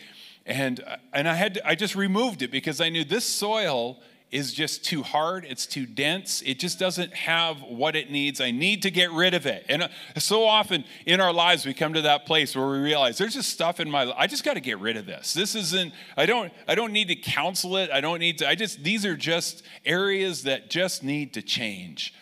And, 0.46 0.82
and 1.12 1.28
I 1.28 1.34
had 1.34 1.54
to, 1.54 1.66
I 1.66 1.74
just 1.74 1.94
removed 1.94 2.42
it 2.42 2.50
because 2.50 2.80
I 2.80 2.88
knew 2.88 3.04
this 3.04 3.24
soil 3.24 3.98
is 4.30 4.52
just 4.52 4.84
too 4.84 5.02
hard, 5.02 5.44
it's 5.44 5.66
too 5.66 5.86
dense, 5.86 6.42
it 6.42 6.58
just 6.58 6.78
doesn't 6.78 7.12
have 7.14 7.62
what 7.62 7.96
it 7.96 8.10
needs. 8.10 8.40
I 8.40 8.50
need 8.50 8.82
to 8.82 8.90
get 8.90 9.10
rid 9.10 9.34
of 9.34 9.44
it. 9.46 9.66
And 9.68 9.84
uh, 9.84 9.88
so 10.18 10.44
often 10.44 10.84
in 11.04 11.20
our 11.20 11.32
lives 11.32 11.66
we 11.66 11.74
come 11.74 11.94
to 11.94 12.02
that 12.02 12.26
place 12.26 12.54
where 12.54 12.68
we 12.68 12.78
realize 12.78 13.18
there's 13.18 13.34
just 13.34 13.50
stuff 13.50 13.80
in 13.80 13.90
my 13.90 14.04
life. 14.04 14.16
I 14.18 14.26
just 14.26 14.44
got 14.44 14.54
to 14.54 14.60
get 14.60 14.78
rid 14.78 14.96
of 14.96 15.06
this. 15.06 15.34
This 15.34 15.54
isn't 15.54 15.92
I 16.16 16.26
don't 16.26 16.52
I 16.68 16.74
don't 16.74 16.92
need 16.92 17.08
to 17.08 17.16
counsel 17.16 17.76
it. 17.76 17.90
I 17.90 18.00
don't 18.00 18.20
need 18.20 18.38
to 18.38 18.48
I 18.48 18.54
just 18.54 18.84
these 18.84 19.04
are 19.04 19.16
just 19.16 19.62
areas 19.84 20.44
that 20.44 20.70
just 20.70 21.02
need 21.02 21.34
to 21.34 21.42
change. 21.42 22.14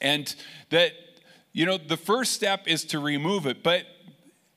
And 0.00 0.34
that 0.70 0.92
you 1.52 1.64
know 1.66 1.78
the 1.78 1.96
first 1.96 2.32
step 2.32 2.66
is 2.66 2.84
to 2.86 2.98
remove 2.98 3.46
it, 3.46 3.62
but 3.62 3.84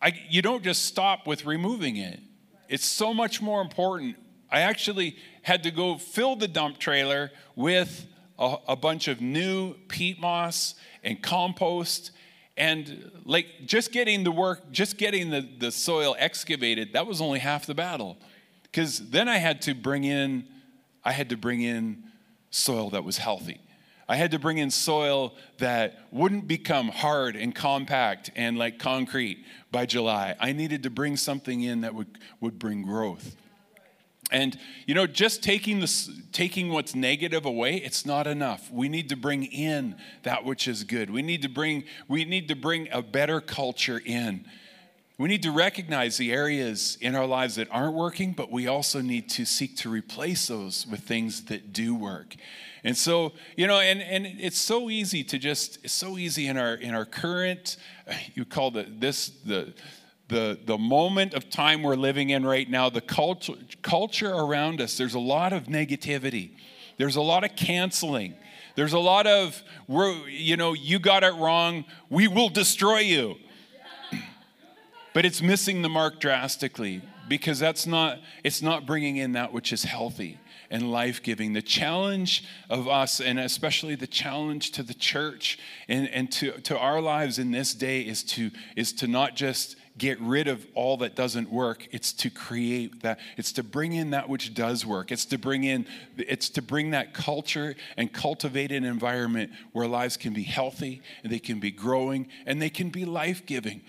I, 0.03 0.11
you 0.29 0.41
don't 0.41 0.63
just 0.63 0.83
stop 0.83 1.27
with 1.27 1.45
removing 1.45 1.95
it. 1.95 2.19
It's 2.67 2.85
so 2.85 3.13
much 3.13 3.41
more 3.41 3.61
important. 3.61 4.17
I 4.51 4.61
actually 4.61 5.15
had 5.43 5.63
to 5.63 5.71
go 5.71 5.97
fill 5.97 6.35
the 6.35 6.47
dump 6.47 6.79
trailer 6.79 7.31
with 7.55 8.07
a, 8.39 8.55
a 8.69 8.75
bunch 8.75 9.07
of 9.07 9.21
new 9.21 9.75
peat 9.87 10.19
moss 10.19 10.75
and 11.03 11.21
compost. 11.21 12.11
And 12.57 13.11
like 13.25 13.47
just 13.65 13.91
getting 13.91 14.23
the 14.23 14.31
work 14.31 14.71
just 14.71 14.97
getting 14.97 15.29
the, 15.29 15.47
the 15.57 15.71
soil 15.71 16.15
excavated 16.19 16.93
that 16.93 17.07
was 17.07 17.19
only 17.21 17.39
half 17.39 17.65
the 17.65 17.73
battle. 17.73 18.17
Because 18.63 19.09
then 19.09 19.27
i 19.27 19.37
had 19.37 19.61
to 19.63 19.73
bring 19.73 20.03
in 20.03 20.45
i 21.03 21.11
had 21.11 21.29
to 21.29 21.37
bring 21.37 21.61
in 21.61 22.03
soil 22.51 22.91
that 22.91 23.03
was 23.03 23.17
healthy. 23.17 23.59
I 24.07 24.17
had 24.17 24.31
to 24.31 24.39
bring 24.39 24.59
in 24.59 24.69
soil 24.69 25.33
that 25.57 25.97
wouldn't 26.11 26.47
become 26.47 26.89
hard 26.89 27.35
and 27.35 27.55
compact 27.55 28.29
and 28.35 28.57
like 28.57 28.77
concrete 28.77 29.43
by 29.71 29.87
july. 29.87 30.35
I 30.39 30.51
needed 30.51 30.83
to 30.83 30.91
bring 30.91 31.17
something 31.17 31.61
in 31.61 31.81
that 31.81 31.95
would, 31.95 32.19
would 32.39 32.59
bring 32.59 32.83
growth 32.83 33.35
and 34.33 34.57
you 34.85 34.95
know, 34.95 35.07
just 35.07 35.43
taking 35.43 35.79
this, 35.79 36.09
taking 36.31 36.69
what's 36.69 36.95
negative 36.95 37.45
away, 37.45 37.75
it's 37.77 38.05
not 38.05 38.27
enough. 38.27 38.69
We 38.71 38.89
need 38.89 39.09
to 39.09 39.15
bring 39.15 39.45
in 39.45 39.95
that 40.23 40.43
which 40.43 40.67
is 40.67 40.83
good. 40.83 41.09
We 41.09 41.21
need 41.21 41.43
to 41.43 41.49
bring, 41.49 41.85
we 42.07 42.25
need 42.25 42.47
to 42.49 42.55
bring 42.55 42.89
a 42.91 43.01
better 43.01 43.39
culture 43.39 44.01
in. 44.03 44.45
We 45.19 45.29
need 45.29 45.43
to 45.43 45.51
recognize 45.51 46.17
the 46.17 46.33
areas 46.33 46.97
in 46.99 47.15
our 47.15 47.27
lives 47.27 47.55
that 47.55 47.67
aren't 47.71 47.93
working, 47.93 48.33
but 48.33 48.51
we 48.51 48.67
also 48.67 48.99
need 48.99 49.29
to 49.29 49.45
seek 49.45 49.77
to 49.77 49.89
replace 49.89 50.47
those 50.47 50.87
with 50.87 51.01
things 51.01 51.45
that 51.45 51.71
do 51.71 51.93
work. 51.93 52.35
And 52.83 52.97
so, 52.97 53.33
you 53.55 53.67
know, 53.67 53.79
and, 53.79 54.01
and 54.01 54.25
it's 54.25 54.57
so 54.57 54.89
easy 54.89 55.23
to 55.25 55.37
just, 55.37 55.77
it's 55.85 55.93
so 55.93 56.17
easy 56.17 56.47
in 56.47 56.57
our 56.57 56.73
in 56.73 56.93
our 56.93 57.05
current, 57.05 57.77
uh, 58.07 58.13
you 58.33 58.43
call 58.43 58.71
the 58.71 58.87
this 58.89 59.29
the 59.45 59.73
the, 60.33 60.57
the 60.65 60.79
moment 60.79 61.35
of 61.35 61.47
time 61.51 61.83
we're 61.83 61.95
living 61.95 62.31
in 62.31 62.43
right 62.43 62.67
now, 62.67 62.89
the 62.89 63.01
culture, 63.01 63.53
culture 63.83 64.33
around 64.33 64.81
us, 64.81 64.97
there's 64.97 65.13
a 65.13 65.19
lot 65.19 65.53
of 65.53 65.65
negativity. 65.65 66.49
There's 66.97 67.15
a 67.15 67.21
lot 67.21 67.43
of 67.43 67.55
canceling. 67.55 68.33
There's 68.75 68.93
a 68.93 68.99
lot 68.99 69.27
of, 69.27 69.61
you 69.87 70.57
know, 70.57 70.73
you 70.73 70.97
got 70.97 71.23
it 71.23 71.35
wrong, 71.35 71.85
we 72.09 72.27
will 72.27 72.49
destroy 72.49 72.99
you. 72.99 73.35
but 75.13 75.23
it's 75.23 75.39
missing 75.39 75.83
the 75.83 75.89
mark 75.89 76.19
drastically 76.19 77.03
because 77.29 77.59
that's 77.59 77.85
not, 77.85 78.17
it's 78.43 78.63
not 78.63 78.87
bringing 78.87 79.17
in 79.17 79.33
that 79.33 79.53
which 79.53 79.71
is 79.71 79.83
healthy 79.83 80.39
and 80.71 80.91
life 80.91 81.21
giving. 81.21 81.53
The 81.53 81.61
challenge 81.61 82.43
of 82.71 82.87
us, 82.87 83.21
and 83.21 83.39
especially 83.39 83.93
the 83.93 84.07
challenge 84.07 84.71
to 84.71 84.81
the 84.81 84.95
church 84.95 85.59
and, 85.87 86.09
and 86.09 86.31
to, 86.31 86.53
to 86.61 86.79
our 86.79 87.01
lives 87.01 87.37
in 87.37 87.51
this 87.51 87.75
day, 87.75 88.01
is 88.01 88.23
to, 88.23 88.49
is 88.75 88.93
to 88.93 89.05
not 89.05 89.35
just 89.35 89.75
get 89.97 90.19
rid 90.19 90.47
of 90.47 90.65
all 90.73 90.97
that 90.97 91.15
doesn't 91.15 91.51
work. 91.51 91.87
It's 91.91 92.13
to 92.13 92.29
create 92.29 93.03
that. 93.03 93.19
It's 93.37 93.51
to 93.53 93.63
bring 93.63 93.93
in 93.93 94.11
that 94.11 94.27
which 94.27 94.53
does 94.53 94.85
work. 94.85 95.11
It's 95.11 95.25
to 95.25 95.37
bring 95.37 95.63
in, 95.63 95.85
it's 96.17 96.49
to 96.49 96.61
bring 96.61 96.91
that 96.91 97.13
culture 97.13 97.75
and 97.95 98.11
cultivate 98.11 98.71
an 98.71 98.85
environment 98.85 99.51
where 99.71 99.87
lives 99.87 100.17
can 100.17 100.33
be 100.33 100.43
healthy 100.43 101.01
and 101.23 101.31
they 101.31 101.39
can 101.39 101.59
be 101.59 101.71
growing 101.71 102.27
and 102.45 102.61
they 102.61 102.69
can 102.69 102.89
be 102.89 103.05
life 103.05 103.45
giving. 103.45 103.81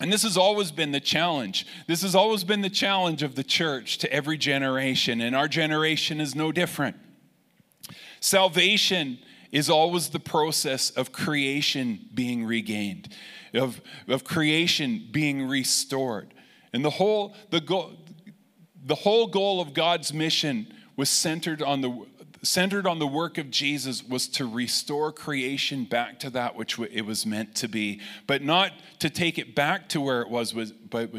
And 0.00 0.12
this 0.12 0.22
has 0.22 0.36
always 0.36 0.72
been 0.72 0.92
the 0.92 1.00
challenge. 1.00 1.66
This 1.86 2.02
has 2.02 2.14
always 2.14 2.42
been 2.42 2.62
the 2.62 2.70
challenge 2.70 3.22
of 3.22 3.34
the 3.34 3.44
church 3.44 3.98
to 3.98 4.12
every 4.12 4.36
generation, 4.36 5.20
and 5.20 5.36
our 5.36 5.46
generation 5.46 6.20
is 6.20 6.34
no 6.34 6.50
different. 6.50 6.96
Salvation 8.18 9.18
is 9.52 9.70
always 9.70 10.08
the 10.08 10.18
process 10.18 10.90
of 10.90 11.12
creation 11.12 12.08
being 12.12 12.44
regained 12.44 13.08
of, 13.54 13.80
of 14.08 14.24
creation 14.24 15.08
being 15.10 15.48
restored. 15.48 16.34
And 16.72 16.84
the 16.84 16.90
whole, 16.90 17.34
the, 17.50 17.60
goal, 17.60 17.92
the 18.84 18.94
whole 18.94 19.26
goal 19.26 19.60
of 19.60 19.74
God's 19.74 20.12
mission 20.12 20.72
was 20.96 21.08
centered 21.08 21.62
on 21.62 21.80
the 21.80 22.06
centered 22.42 22.86
on 22.86 22.98
the 22.98 23.06
work 23.06 23.38
of 23.38 23.50
Jesus 23.50 24.06
was 24.06 24.28
to 24.28 24.46
restore 24.46 25.10
creation 25.10 25.84
back 25.84 26.18
to 26.20 26.30
that 26.30 26.54
which 26.56 26.78
it 26.78 27.06
was 27.06 27.24
meant 27.24 27.54
to 27.56 27.68
be, 27.68 28.00
but 28.26 28.42
not 28.42 28.72
to 28.98 29.10
take 29.10 29.38
it 29.38 29.54
back 29.54 29.88
to 29.88 30.00
where 30.00 30.20
it 30.20 30.28
was, 30.28 30.52
but 30.52 31.10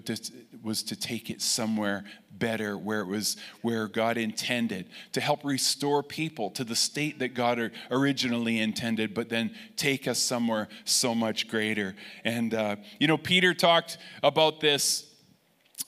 was 0.65 0.84
to 0.84 0.95
take 0.95 1.29
it 1.29 1.41
somewhere 1.41 2.03
better 2.39 2.77
where 2.77 3.01
it 3.01 3.07
was 3.07 3.38
where 3.62 3.88
God 3.88 4.17
intended 4.17 4.88
to 5.13 5.22
help 5.22 5.43
restore 5.43 6.03
people 6.03 6.50
to 6.51 6.63
the 6.63 6.75
state 6.75 7.19
that 7.19 7.34
God 7.34 7.72
originally 7.91 8.60
intended, 8.60 9.13
but 9.13 9.29
then 9.29 9.55
take 9.77 10.07
us 10.07 10.19
somewhere 10.19 10.67
so 10.84 11.15
much 11.15 11.48
greater. 11.48 11.95
And, 12.24 12.53
uh, 12.53 12.75
you 13.00 13.07
know, 13.07 13.17
Peter 13.17 13.53
talked 13.53 13.98
about 14.24 14.60
this. 14.60 15.12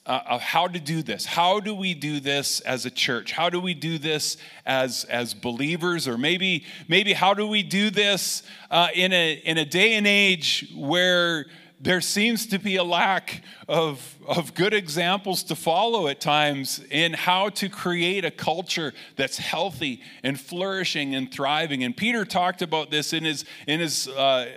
Uh, 0.05 0.21
of 0.25 0.41
how 0.41 0.67
to 0.67 0.79
do 0.79 1.03
this. 1.03 1.25
How 1.25 1.59
do 1.59 1.75
we 1.75 1.93
do 1.93 2.21
this 2.21 2.61
as 2.61 2.85
a 2.85 2.89
church? 2.89 3.33
How 3.33 3.49
do 3.49 3.59
we 3.59 3.73
do 3.73 3.97
this 3.97 4.37
as, 4.65 5.03
as 5.05 5.33
believers? 5.33 6.07
Or 6.07 6.17
maybe, 6.17 6.63
maybe 6.87 7.11
how 7.11 7.33
do 7.33 7.45
we 7.45 7.61
do 7.61 7.89
this 7.89 8.43
uh, 8.71 8.87
in, 8.93 9.11
a, 9.11 9.33
in 9.33 9.57
a 9.57 9.65
day 9.65 9.95
and 9.95 10.07
age 10.07 10.71
where 10.73 11.47
there 11.79 12.01
seems 12.01 12.47
to 12.47 12.57
be 12.57 12.75
a 12.77 12.83
lack 12.83 13.43
of, 13.67 14.17
of 14.27 14.55
good 14.55 14.73
examples 14.73 15.43
to 15.43 15.55
follow 15.55 16.07
at 16.07 16.19
times 16.19 16.83
in 16.89 17.13
how 17.13 17.49
to 17.49 17.69
create 17.69 18.25
a 18.25 18.31
culture 18.31 18.93
that's 19.15 19.37
healthy 19.37 20.01
and 20.23 20.39
flourishing 20.39 21.13
and 21.13 21.31
thriving. 21.31 21.83
And 21.83 21.95
Peter 21.95 22.25
talked 22.25 22.63
about 22.63 22.89
this 22.89 23.13
in 23.13 23.23
his, 23.23 23.45
in 23.67 23.79
his 23.79 24.07
uh, 24.07 24.55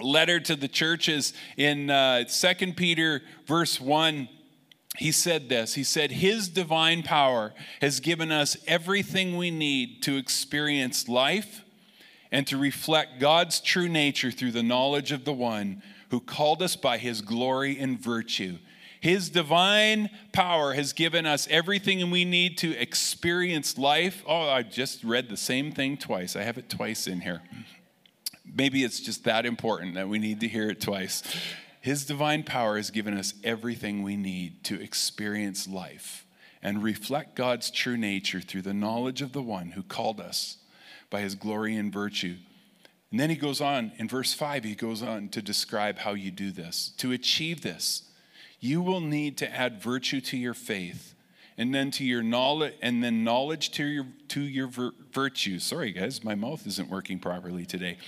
letter 0.00 0.40
to 0.40 0.56
the 0.56 0.66
churches 0.66 1.32
in 1.56 1.90
uh, 1.90 2.24
2 2.24 2.72
Peter, 2.72 3.22
verse 3.46 3.80
1. 3.80 4.28
he 4.98 5.12
said 5.12 5.48
this 5.48 5.74
He 5.74 5.84
said, 5.84 6.10
His 6.10 6.48
divine 6.48 7.04
power 7.04 7.54
has 7.80 8.00
given 8.00 8.32
us 8.32 8.56
everything 8.66 9.36
we 9.36 9.52
need 9.52 10.02
to 10.02 10.16
experience 10.16 11.08
life 11.08 11.62
and 12.32 12.48
to 12.48 12.56
reflect 12.56 13.20
God's 13.20 13.60
true 13.60 13.88
nature 13.88 14.32
through 14.32 14.52
the 14.52 14.62
knowledge 14.62 15.12
of 15.12 15.24
the 15.24 15.34
one 15.34 15.82
who 16.12 16.20
called 16.20 16.60
us 16.60 16.76
by 16.76 16.98
his 16.98 17.22
glory 17.22 17.78
and 17.78 17.98
virtue. 17.98 18.58
His 19.00 19.30
divine 19.30 20.10
power 20.34 20.74
has 20.74 20.92
given 20.92 21.24
us 21.24 21.48
everything 21.50 22.10
we 22.10 22.26
need 22.26 22.58
to 22.58 22.78
experience 22.78 23.78
life. 23.78 24.22
Oh, 24.26 24.46
I 24.50 24.62
just 24.62 25.02
read 25.04 25.30
the 25.30 25.38
same 25.38 25.72
thing 25.72 25.96
twice. 25.96 26.36
I 26.36 26.42
have 26.42 26.58
it 26.58 26.68
twice 26.68 27.06
in 27.06 27.22
here. 27.22 27.40
Maybe 28.44 28.84
it's 28.84 29.00
just 29.00 29.24
that 29.24 29.46
important 29.46 29.94
that 29.94 30.10
we 30.10 30.18
need 30.18 30.40
to 30.40 30.48
hear 30.48 30.68
it 30.68 30.82
twice. 30.82 31.22
His 31.80 32.04
divine 32.04 32.42
power 32.42 32.76
has 32.76 32.90
given 32.90 33.16
us 33.16 33.32
everything 33.42 34.02
we 34.02 34.16
need 34.16 34.64
to 34.64 34.78
experience 34.78 35.66
life 35.66 36.26
and 36.62 36.82
reflect 36.82 37.36
God's 37.36 37.70
true 37.70 37.96
nature 37.96 38.42
through 38.42 38.62
the 38.62 38.74
knowledge 38.74 39.22
of 39.22 39.32
the 39.32 39.42
one 39.42 39.70
who 39.70 39.82
called 39.82 40.20
us 40.20 40.58
by 41.08 41.22
his 41.22 41.34
glory 41.34 41.74
and 41.74 41.90
virtue. 41.90 42.36
And 43.12 43.20
then 43.20 43.30
he 43.30 43.36
goes 43.36 43.60
on, 43.60 43.92
in 43.98 44.08
verse 44.08 44.32
5, 44.32 44.64
he 44.64 44.74
goes 44.74 45.02
on 45.02 45.28
to 45.28 45.42
describe 45.42 45.98
how 45.98 46.14
you 46.14 46.30
do 46.30 46.50
this. 46.50 46.92
To 46.96 47.12
achieve 47.12 47.60
this, 47.60 48.04
you 48.58 48.80
will 48.80 49.02
need 49.02 49.36
to 49.38 49.54
add 49.54 49.82
virtue 49.82 50.20
to 50.22 50.36
your 50.36 50.54
faith 50.54 51.14
and 51.58 51.74
then 51.74 51.90
to 51.92 52.04
your 52.04 52.22
knowledge 52.22 52.72
and 52.80 53.04
then 53.04 53.22
knowledge 53.22 53.70
to 53.72 53.84
your 53.84 54.06
to 54.28 54.40
your 54.40 54.66
vir- 54.68 54.94
virtue. 55.12 55.58
Sorry 55.58 55.92
guys 55.92 56.24
my 56.24 56.34
mouth 56.34 56.66
isn't 56.66 56.88
working 56.88 57.18
properly 57.18 57.66
today. 57.66 57.98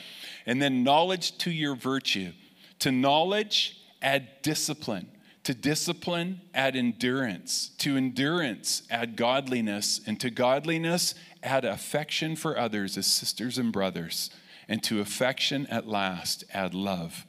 And 0.47 0.63
then 0.63 0.83
knowledge 0.83 1.37
to 1.39 1.51
your 1.51 1.75
virtue. 1.75 2.33
To 2.81 2.91
knowledge 2.91 3.79
add 4.01 4.29
discipline. 4.43 5.09
To 5.45 5.53
discipline 5.53 6.41
add 6.55 6.77
endurance. 6.77 7.71
To 7.79 7.97
endurance 7.97 8.85
add 8.91 9.17
godliness. 9.17 10.01
And 10.07 10.19
to 10.21 10.31
godliness 10.31 11.15
add 11.43 11.65
affection 11.65 12.37
for 12.37 12.59
others 12.59 12.97
as 12.97 13.07
sisters 13.07 13.59
and 13.59 13.71
brothers, 13.71 14.31
and 14.69 14.83
to 14.85 15.01
affection 15.01 15.67
at 15.69 15.87
last 15.87 16.45
add 16.53 16.75
love. 16.75 17.27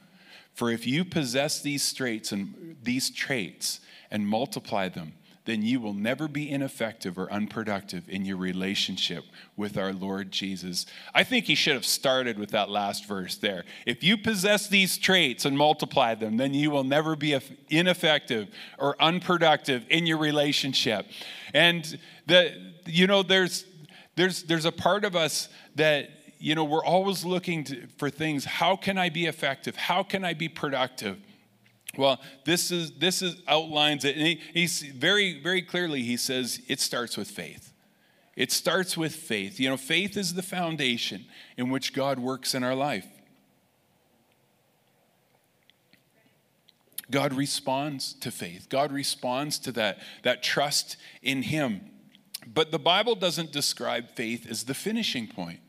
For 0.54 0.70
if 0.70 0.86
you 0.86 1.04
possess 1.04 1.60
these 1.60 1.92
traits 1.92 2.32
and 2.32 2.76
these 2.82 3.10
traits 3.10 3.80
and 4.10 4.26
multiply 4.26 4.88
them, 4.88 5.12
then 5.44 5.62
you 5.62 5.80
will 5.80 5.94
never 5.94 6.26
be 6.26 6.50
ineffective 6.50 7.16
or 7.16 7.30
unproductive 7.30 8.08
in 8.08 8.24
your 8.24 8.36
relationship 8.36 9.24
with 9.56 9.78
our 9.78 9.92
Lord 9.92 10.32
Jesus. 10.32 10.86
I 11.14 11.22
think 11.22 11.44
he 11.44 11.54
should 11.54 11.74
have 11.74 11.86
started 11.86 12.36
with 12.36 12.50
that 12.50 12.68
last 12.68 13.06
verse 13.06 13.36
there. 13.36 13.64
If 13.86 14.02
you 14.02 14.16
possess 14.16 14.66
these 14.66 14.98
traits 14.98 15.44
and 15.44 15.56
multiply 15.56 16.16
them, 16.16 16.36
then 16.36 16.52
you 16.52 16.72
will 16.72 16.82
never 16.82 17.14
be 17.14 17.38
ineffective 17.68 18.48
or 18.76 18.96
unproductive 19.00 19.86
in 19.88 20.04
your 20.04 20.18
relationship. 20.18 21.06
And 21.54 21.96
the 22.26 22.72
you 22.86 23.06
know 23.06 23.22
there's 23.22 23.66
there's, 24.16 24.44
there's 24.44 24.64
a 24.64 24.72
part 24.72 25.04
of 25.04 25.14
us 25.14 25.48
that, 25.76 26.10
you 26.38 26.54
know, 26.54 26.64
we're 26.64 26.84
always 26.84 27.24
looking 27.24 27.64
to, 27.64 27.86
for 27.98 28.10
things. 28.10 28.44
How 28.44 28.76
can 28.76 28.98
I 28.98 29.08
be 29.08 29.26
effective? 29.26 29.76
How 29.76 30.02
can 30.02 30.24
I 30.24 30.34
be 30.34 30.48
productive? 30.48 31.18
Well, 31.96 32.20
this 32.44 32.70
is 32.70 32.92
this 32.92 33.22
is 33.22 33.36
outlines 33.48 34.04
it, 34.04 34.16
and 34.16 34.26
he, 34.26 34.40
he's 34.52 34.82
very 34.82 35.40
very 35.40 35.62
clearly 35.62 36.02
he 36.02 36.16
says 36.16 36.60
it 36.68 36.80
starts 36.80 37.16
with 37.16 37.30
faith. 37.30 37.72
It 38.36 38.52
starts 38.52 38.96
with 38.98 39.14
faith. 39.14 39.58
You 39.58 39.70
know, 39.70 39.78
faith 39.78 40.16
is 40.16 40.34
the 40.34 40.42
foundation 40.42 41.24
in 41.56 41.70
which 41.70 41.94
God 41.94 42.18
works 42.18 42.54
in 42.54 42.62
our 42.62 42.74
life. 42.74 43.06
God 47.10 47.32
responds 47.32 48.12
to 48.14 48.30
faith. 48.30 48.68
God 48.68 48.92
responds 48.92 49.58
to 49.60 49.72
that, 49.72 49.98
that 50.22 50.42
trust 50.42 50.96
in 51.22 51.42
Him. 51.42 51.80
But 52.46 52.72
the 52.72 52.78
Bible 52.78 53.14
doesn't 53.14 53.52
describe 53.52 54.10
faith 54.10 54.46
as 54.48 54.64
the 54.64 54.74
finishing 54.74 55.26
point. 55.26 55.60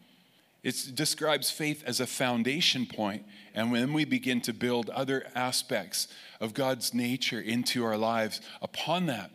It 0.64 0.92
describes 0.96 1.50
faith 1.52 1.84
as 1.86 2.00
a 2.00 2.08
foundation 2.08 2.86
point, 2.86 3.26
and 3.54 3.72
when 3.72 3.94
we 3.94 4.06
begin 4.06 4.42
to 4.42 4.54
build 4.54 4.90
other 4.90 5.28
aspects 5.36 6.08
of 6.42 6.54
God's 6.54 6.94
nature 6.94 7.40
into 7.40 7.84
our 7.86 7.98
lives 7.98 8.42
upon 8.62 9.06
that. 9.06 9.32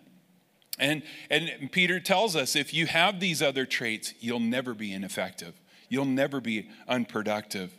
And, 0.78 1.02
and 1.30 1.70
Peter 1.70 2.00
tells 2.00 2.34
us 2.34 2.56
if 2.56 2.74
you 2.74 2.86
have 2.86 3.20
these 3.20 3.40
other 3.40 3.66
traits, 3.66 4.14
you'll 4.20 4.40
never 4.40 4.74
be 4.74 4.92
ineffective, 4.92 5.54
you'll 5.88 6.04
never 6.04 6.40
be 6.40 6.68
unproductive. 6.88 7.72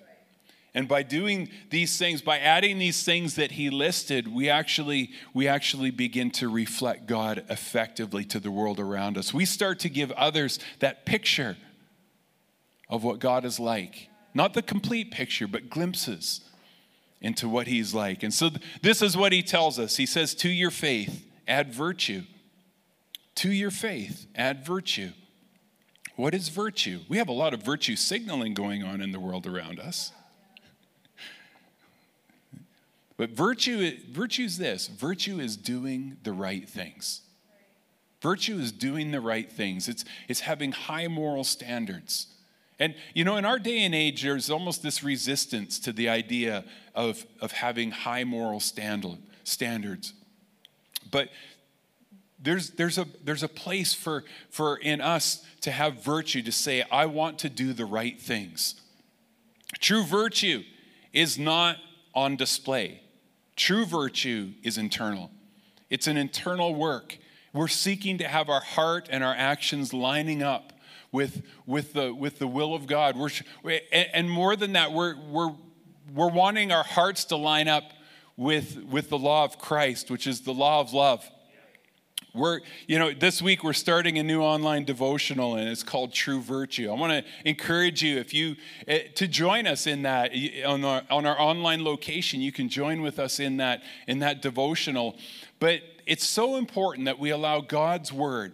And 0.75 0.87
by 0.87 1.03
doing 1.03 1.49
these 1.69 1.97
things, 1.97 2.23
by 2.23 2.39
adding 2.39 2.79
these 2.79 3.03
things 3.03 3.35
that 3.35 3.51
he 3.51 3.69
listed, 3.69 4.27
we 4.27 4.49
actually, 4.49 5.11
we 5.31 5.47
actually 5.47 5.91
begin 5.91 6.31
to 6.31 6.49
reflect 6.49 7.05
God 7.05 7.43
effectively 7.47 8.25
to 8.25 8.39
the 8.39 8.49
world 8.49 8.79
around 8.79 9.15
us. 9.15 9.31
We 9.33 9.45
start 9.45 9.79
to 9.81 9.89
give 9.89 10.11
others 10.13 10.57
that 10.79 11.05
picture 11.05 11.57
of 12.93 13.03
what 13.03 13.17
God 13.17 13.43
is 13.43 13.59
like. 13.59 14.07
Not 14.35 14.53
the 14.53 14.61
complete 14.61 15.09
picture, 15.09 15.47
but 15.47 15.67
glimpses 15.67 16.41
into 17.21 17.49
what 17.49 17.65
he's 17.65 17.95
like. 17.95 18.21
And 18.21 18.31
so 18.31 18.51
this 18.83 19.01
is 19.01 19.17
what 19.17 19.31
he 19.31 19.41
tells 19.41 19.79
us. 19.79 19.97
He 19.97 20.05
says, 20.05 20.35
To 20.35 20.49
your 20.49 20.69
faith, 20.69 21.25
add 21.47 21.73
virtue. 21.73 22.21
To 23.35 23.51
your 23.51 23.71
faith, 23.71 24.27
add 24.35 24.63
virtue. 24.63 25.09
What 26.15 26.35
is 26.35 26.49
virtue? 26.49 26.99
We 27.09 27.17
have 27.17 27.29
a 27.29 27.33
lot 27.33 27.55
of 27.55 27.63
virtue 27.63 27.95
signaling 27.95 28.53
going 28.53 28.83
on 28.83 29.01
in 29.01 29.11
the 29.11 29.19
world 29.19 29.47
around 29.47 29.79
us. 29.79 30.11
But 33.15 33.29
virtue, 33.29 33.95
virtue 34.11 34.43
is 34.43 34.57
this 34.57 34.87
virtue 34.87 35.39
is 35.39 35.55
doing 35.55 36.17
the 36.23 36.33
right 36.33 36.67
things. 36.67 37.21
Virtue 38.21 38.57
is 38.57 38.71
doing 38.71 39.11
the 39.11 39.21
right 39.21 39.51
things, 39.51 39.87
it's, 39.87 40.03
it's 40.27 40.41
having 40.41 40.71
high 40.71 41.07
moral 41.07 41.43
standards. 41.43 42.27
And, 42.79 42.95
you 43.13 43.23
know, 43.23 43.37
in 43.37 43.45
our 43.45 43.59
day 43.59 43.83
and 43.83 43.93
age, 43.93 44.23
there's 44.23 44.49
almost 44.49 44.81
this 44.81 45.03
resistance 45.03 45.79
to 45.79 45.93
the 45.93 46.09
idea 46.09 46.65
of, 46.95 47.25
of 47.39 47.51
having 47.51 47.91
high 47.91 48.23
moral 48.23 48.59
standard, 48.59 49.19
standards. 49.43 50.13
But 51.11 51.29
there's, 52.39 52.71
there's, 52.71 52.97
a, 52.97 53.05
there's 53.23 53.43
a 53.43 53.47
place 53.47 53.93
for, 53.93 54.25
for 54.49 54.77
in 54.77 54.99
us 54.99 55.45
to 55.61 55.71
have 55.71 56.03
virtue, 56.03 56.41
to 56.41 56.51
say, 56.51 56.83
I 56.91 57.05
want 57.05 57.39
to 57.39 57.49
do 57.49 57.73
the 57.73 57.85
right 57.85 58.19
things. 58.19 58.75
True 59.79 60.03
virtue 60.03 60.63
is 61.13 61.39
not 61.39 61.77
on 62.13 62.35
display. 62.35 63.01
True 63.55 63.85
virtue 63.85 64.53
is 64.63 64.77
internal, 64.77 65.31
it's 65.89 66.07
an 66.07 66.17
internal 66.17 66.75
work. 66.75 67.17
We're 67.53 67.67
seeking 67.67 68.17
to 68.17 68.27
have 68.27 68.49
our 68.49 68.61
heart 68.61 69.07
and 69.11 69.23
our 69.23 69.35
actions 69.35 69.93
lining 69.93 70.41
up 70.41 70.72
with, 71.13 71.43
with, 71.65 71.93
the, 71.93 72.13
with 72.13 72.39
the 72.39 72.47
will 72.47 72.75
of 72.75 72.87
God. 72.87 73.15
We're, 73.15 73.29
and 73.91 74.29
more 74.29 74.57
than 74.57 74.73
that, 74.73 74.91
we're, 74.91 75.15
we're, 75.15 75.53
we're 76.13 76.31
wanting 76.31 76.73
our 76.73 76.83
hearts 76.83 77.23
to 77.25 77.37
line 77.37 77.69
up 77.69 77.93
with, 78.35 78.83
with 78.83 79.09
the 79.09 79.17
law 79.17 79.45
of 79.45 79.59
Christ, 79.59 80.11
which 80.11 80.27
is 80.27 80.41
the 80.41 80.53
law 80.53 80.81
of 80.81 80.91
love. 80.91 81.23
We're, 82.33 82.61
you 82.87 82.97
know, 82.97 83.13
this 83.13 83.43
week 83.43 83.63
we're 83.63 83.73
starting 83.73 84.17
a 84.17 84.23
new 84.23 84.41
online 84.41 84.85
devotional 84.85 85.55
and 85.55 85.69
it's 85.69 85.83
called 85.83 86.13
True 86.13 86.41
Virtue. 86.41 86.89
I 86.89 86.95
want 86.95 87.11
to 87.11 87.23
encourage 87.47 88.01
you 88.01 88.17
if 88.17 88.33
you 88.33 88.55
eh, 88.87 89.03
to 89.13 89.27
join 89.27 89.67
us 89.67 89.85
in 89.85 90.01
that 90.01 90.31
on 90.65 90.83
our, 90.83 91.03
on 91.11 91.27
our 91.27 91.39
online 91.39 91.83
location. 91.83 92.41
You 92.41 92.51
can 92.51 92.69
join 92.69 93.03
with 93.03 93.19
us 93.19 93.39
in 93.39 93.57
that 93.57 93.83
in 94.07 94.17
that 94.19 94.41
devotional. 94.41 95.15
But 95.59 95.81
it's 96.07 96.27
so 96.27 96.55
important 96.55 97.05
that 97.05 97.19
we 97.19 97.29
allow 97.29 97.61
God's 97.61 98.11
word 98.11 98.53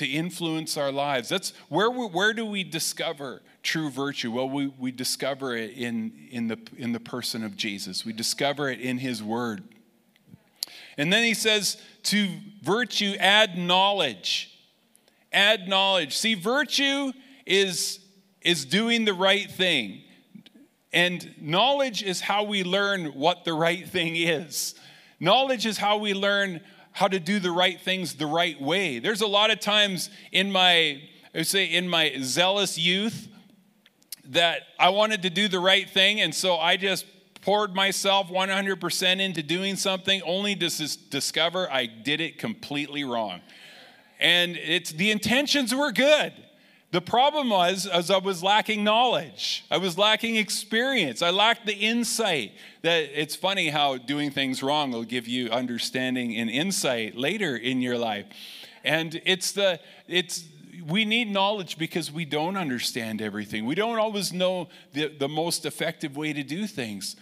to 0.00 0.06
influence 0.06 0.78
our 0.78 0.90
lives. 0.90 1.28
That's 1.28 1.52
where 1.68 1.90
we, 1.90 2.06
where 2.06 2.32
do 2.32 2.46
we 2.46 2.64
discover 2.64 3.42
true 3.62 3.90
virtue? 3.90 4.32
Well, 4.32 4.48
we, 4.48 4.68
we 4.78 4.90
discover 4.90 5.54
it 5.54 5.72
in, 5.76 6.14
in, 6.30 6.48
the, 6.48 6.58
in 6.78 6.92
the 6.92 7.00
person 7.00 7.44
of 7.44 7.54
Jesus. 7.54 8.02
We 8.02 8.14
discover 8.14 8.70
it 8.70 8.80
in 8.80 8.96
his 8.96 9.22
word. 9.22 9.62
And 10.96 11.12
then 11.12 11.22
he 11.22 11.34
says, 11.34 11.76
to 12.04 12.30
virtue, 12.62 13.14
add 13.18 13.58
knowledge. 13.58 14.58
Add 15.34 15.68
knowledge. 15.68 16.16
See, 16.16 16.32
virtue 16.32 17.12
is, 17.44 18.00
is 18.40 18.64
doing 18.64 19.04
the 19.04 19.12
right 19.12 19.50
thing. 19.50 20.00
And 20.94 21.34
knowledge 21.38 22.02
is 22.02 22.22
how 22.22 22.44
we 22.44 22.64
learn 22.64 23.08
what 23.08 23.44
the 23.44 23.52
right 23.52 23.86
thing 23.86 24.16
is. 24.16 24.76
Knowledge 25.20 25.66
is 25.66 25.76
how 25.76 25.98
we 25.98 26.14
learn 26.14 26.62
how 26.92 27.08
to 27.08 27.20
do 27.20 27.38
the 27.38 27.50
right 27.50 27.80
things 27.80 28.14
the 28.14 28.26
right 28.26 28.60
way. 28.60 28.98
There's 28.98 29.20
a 29.20 29.26
lot 29.26 29.50
of 29.50 29.60
times 29.60 30.10
in 30.32 30.50
my, 30.50 31.00
I 31.34 31.38
would 31.38 31.46
say, 31.46 31.66
in 31.66 31.88
my 31.88 32.14
zealous 32.20 32.78
youth 32.78 33.28
that 34.26 34.62
I 34.78 34.90
wanted 34.90 35.22
to 35.22 35.30
do 35.30 35.48
the 35.48 35.60
right 35.60 35.88
thing, 35.88 36.20
and 36.20 36.34
so 36.34 36.56
I 36.56 36.76
just 36.76 37.06
poured 37.42 37.74
myself 37.74 38.28
100% 38.28 39.20
into 39.20 39.42
doing 39.42 39.76
something 39.76 40.20
only 40.22 40.54
to 40.56 40.98
discover 41.08 41.70
I 41.70 41.86
did 41.86 42.20
it 42.20 42.38
completely 42.38 43.04
wrong. 43.04 43.40
And 44.18 44.56
it's 44.56 44.92
the 44.92 45.10
intentions 45.10 45.74
were 45.74 45.92
good, 45.92 46.32
The 46.92 47.00
problem 47.00 47.50
was, 47.50 47.86
as 47.86 48.10
I 48.10 48.18
was 48.18 48.42
lacking 48.42 48.82
knowledge, 48.82 49.64
I 49.70 49.76
was 49.76 49.96
lacking 49.96 50.36
experience, 50.36 51.22
I 51.22 51.30
lacked 51.30 51.66
the 51.66 51.74
insight. 51.74 52.52
That 52.82 53.10
it's 53.14 53.36
funny 53.36 53.68
how 53.68 53.96
doing 53.96 54.30
things 54.30 54.62
wrong 54.62 54.90
will 54.90 55.04
give 55.04 55.28
you 55.28 55.50
understanding 55.50 56.36
and 56.36 56.50
insight 56.50 57.16
later 57.16 57.56
in 57.56 57.80
your 57.80 57.96
life. 57.96 58.26
And 58.82 59.20
it's 59.24 59.52
the 59.52 59.78
it's 60.08 60.44
we 60.88 61.04
need 61.04 61.30
knowledge 61.30 61.78
because 61.78 62.10
we 62.10 62.24
don't 62.24 62.56
understand 62.56 63.22
everything. 63.22 63.66
We 63.66 63.74
don't 63.74 63.98
always 63.98 64.32
know 64.32 64.68
the, 64.92 65.08
the 65.08 65.28
most 65.28 65.66
effective 65.66 66.16
way 66.16 66.32
to 66.32 66.42
do 66.42 66.66
things. 66.66 67.16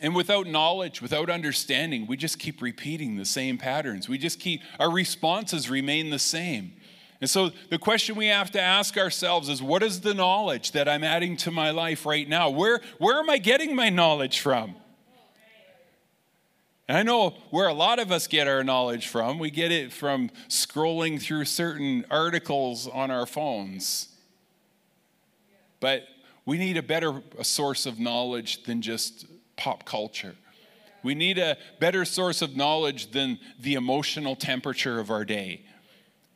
And 0.00 0.14
without 0.14 0.46
knowledge, 0.46 1.02
without 1.02 1.28
understanding, 1.28 2.06
we 2.06 2.16
just 2.16 2.38
keep 2.38 2.62
repeating 2.62 3.16
the 3.16 3.24
same 3.24 3.58
patterns. 3.58 4.08
We 4.08 4.18
just 4.18 4.40
keep, 4.40 4.62
our 4.78 4.90
responses 4.90 5.68
remain 5.68 6.10
the 6.10 6.18
same. 6.18 6.72
And 7.22 7.30
so 7.30 7.52
the 7.70 7.78
question 7.78 8.16
we 8.16 8.26
have 8.26 8.50
to 8.50 8.60
ask 8.60 8.96
ourselves 8.96 9.48
is 9.48 9.62
what 9.62 9.84
is 9.84 10.00
the 10.00 10.12
knowledge 10.12 10.72
that 10.72 10.88
I'm 10.88 11.04
adding 11.04 11.36
to 11.38 11.52
my 11.52 11.70
life 11.70 12.04
right 12.04 12.28
now? 12.28 12.50
Where, 12.50 12.80
where 12.98 13.20
am 13.20 13.30
I 13.30 13.38
getting 13.38 13.76
my 13.76 13.90
knowledge 13.90 14.40
from? 14.40 14.74
And 16.88 16.98
I 16.98 17.04
know 17.04 17.36
where 17.50 17.68
a 17.68 17.72
lot 17.72 18.00
of 18.00 18.10
us 18.10 18.26
get 18.26 18.48
our 18.48 18.64
knowledge 18.64 19.06
from. 19.06 19.38
We 19.38 19.52
get 19.52 19.70
it 19.70 19.92
from 19.92 20.30
scrolling 20.48 21.22
through 21.22 21.44
certain 21.44 22.04
articles 22.10 22.88
on 22.88 23.12
our 23.12 23.24
phones. 23.24 24.08
But 25.78 26.02
we 26.44 26.58
need 26.58 26.76
a 26.76 26.82
better 26.82 27.22
a 27.38 27.44
source 27.44 27.86
of 27.86 28.00
knowledge 28.00 28.64
than 28.64 28.82
just 28.82 29.26
pop 29.54 29.84
culture. 29.84 30.34
We 31.04 31.14
need 31.14 31.38
a 31.38 31.56
better 31.78 32.04
source 32.04 32.42
of 32.42 32.56
knowledge 32.56 33.12
than 33.12 33.38
the 33.60 33.74
emotional 33.74 34.34
temperature 34.34 34.98
of 34.98 35.08
our 35.08 35.24
day. 35.24 35.66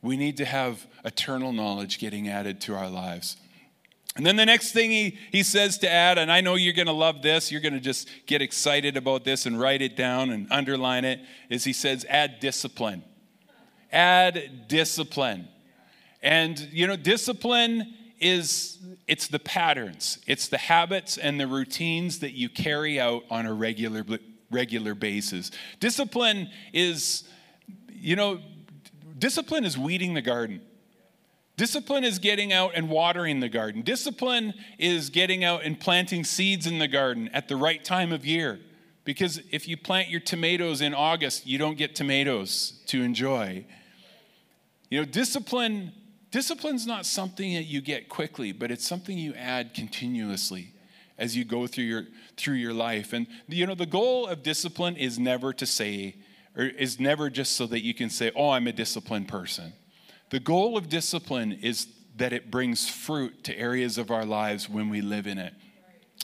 We 0.03 0.17
need 0.17 0.37
to 0.39 0.45
have 0.45 0.87
eternal 1.05 1.53
knowledge 1.53 1.99
getting 1.99 2.29
added 2.29 2.61
to 2.63 2.75
our 2.75 2.89
lives. 2.89 3.37
And 4.17 4.25
then 4.25 4.37
the 4.37 4.47
next 4.47 4.73
thing 4.73 4.91
he, 4.91 5.19
he 5.31 5.43
says 5.43 5.79
to 5.79 5.91
add, 5.91 6.17
and 6.17 6.33
I 6.33 6.41
know 6.41 6.55
you're 6.55 6.73
going 6.73 6.87
to 6.87 6.93
love 6.93 7.21
this, 7.21 7.53
you're 7.53 7.61
going 7.61 7.75
to 7.75 7.81
just 7.81 8.09
get 8.27 8.41
excited 8.41 8.97
about 8.97 9.25
this 9.25 9.45
and 9.45 9.61
write 9.61 9.83
it 9.83 9.95
down 9.95 10.31
and 10.31 10.47
underline 10.51 11.05
it, 11.05 11.21
is 11.51 11.65
he 11.65 11.75
says, 11.75 12.07
add 12.09 12.41
discipline. 12.41 13.03
Add 13.93 14.69
discipline. 14.69 15.49
And, 16.23 16.59
you 16.73 16.87
know, 16.87 16.97
discipline 16.97 17.95
is 18.19 18.79
it's 19.07 19.29
the 19.29 19.39
patterns 19.39 20.19
it's 20.27 20.49
the 20.49 20.57
habits 20.57 21.19
and 21.19 21.39
the 21.39 21.47
routines 21.47 22.21
that 22.21 22.33
you 22.33 22.49
carry 22.49 22.99
out 22.99 23.23
on 23.31 23.45
a 23.45 23.53
regular 23.53 24.03
regular 24.51 24.95
basis 24.95 25.51
discipline 25.81 26.49
is 26.73 27.25
you 27.91 28.17
know 28.17 28.41
Discipline 29.17 29.65
is 29.65 29.79
weeding 29.79 30.15
the 30.15 30.23
garden. 30.23 30.61
Discipline 31.57 32.05
is 32.05 32.19
getting 32.19 32.53
out 32.53 32.73
and 32.75 32.91
watering 32.91 33.41
the 33.41 33.49
garden. 33.49 33.81
Discipline 33.81 34.53
is 34.79 35.09
getting 35.09 35.43
out 35.43 35.65
and 35.65 35.81
planting 35.81 36.23
seeds 36.23 36.67
in 36.67 36.79
the 36.79 36.89
garden 36.89 37.31
at 37.33 37.49
the 37.49 37.57
right 37.57 37.83
time 37.83 38.13
of 38.13 38.27
year. 38.27 38.61
Because 39.05 39.41
if 39.51 39.67
you 39.67 39.77
plant 39.77 40.11
your 40.11 40.21
tomatoes 40.21 40.83
in 40.83 40.93
August, 40.93 41.47
you 41.47 41.57
don't 41.57 41.79
get 41.79 41.95
tomatoes 41.95 42.83
to 42.87 43.03
enjoy. 43.03 43.65
You 44.91 45.01
know, 45.01 45.05
discipline 45.07 45.93
discipline's 46.31 46.87
not 46.87 47.07
something 47.07 47.55
that 47.55 47.63
you 47.63 47.81
get 47.81 48.11
quickly, 48.11 48.53
but 48.53 48.71
it's 48.71 48.87
something 48.87 49.17
you 49.17 49.33
add 49.35 49.73
continuously 49.73 50.75
as 51.17 51.35
you 51.35 51.45
go 51.45 51.67
through 51.67 51.85
your 51.85 52.07
through 52.37 52.57
your 52.57 52.75
life. 52.75 53.15
And 53.15 53.27
you 53.49 53.67
know, 53.67 53.75
the 53.75 53.87
goal 53.87 54.27
of 54.27 54.43
discipline 54.43 54.97
is 54.97 55.19
never 55.19 55.55
to 55.55 55.65
say 55.65 56.17
is 56.57 56.99
never 56.99 57.31
just 57.31 57.53
so 57.53 57.67
that 57.67 57.85
you 57.85 57.95
can 57.95 58.11
say, 58.11 58.33
oh, 58.35 58.51
I'm 58.51 58.67
a 58.67 58.73
disciplined 58.73 59.29
person. 59.29 59.73
The 60.31 60.41
goal 60.41 60.77
of 60.77 60.89
discipline 60.89 61.53
is 61.53 61.87
that 62.17 62.33
it 62.33 62.51
brings 62.51 62.89
fruit 62.89 63.45
to 63.45 63.57
areas 63.59 63.99
of 63.99 64.11
our 64.11 64.25
lives 64.25 64.69
when 64.69 64.89
we 64.89 65.01
live 65.01 65.27
in 65.27 65.39
it. 65.39 65.53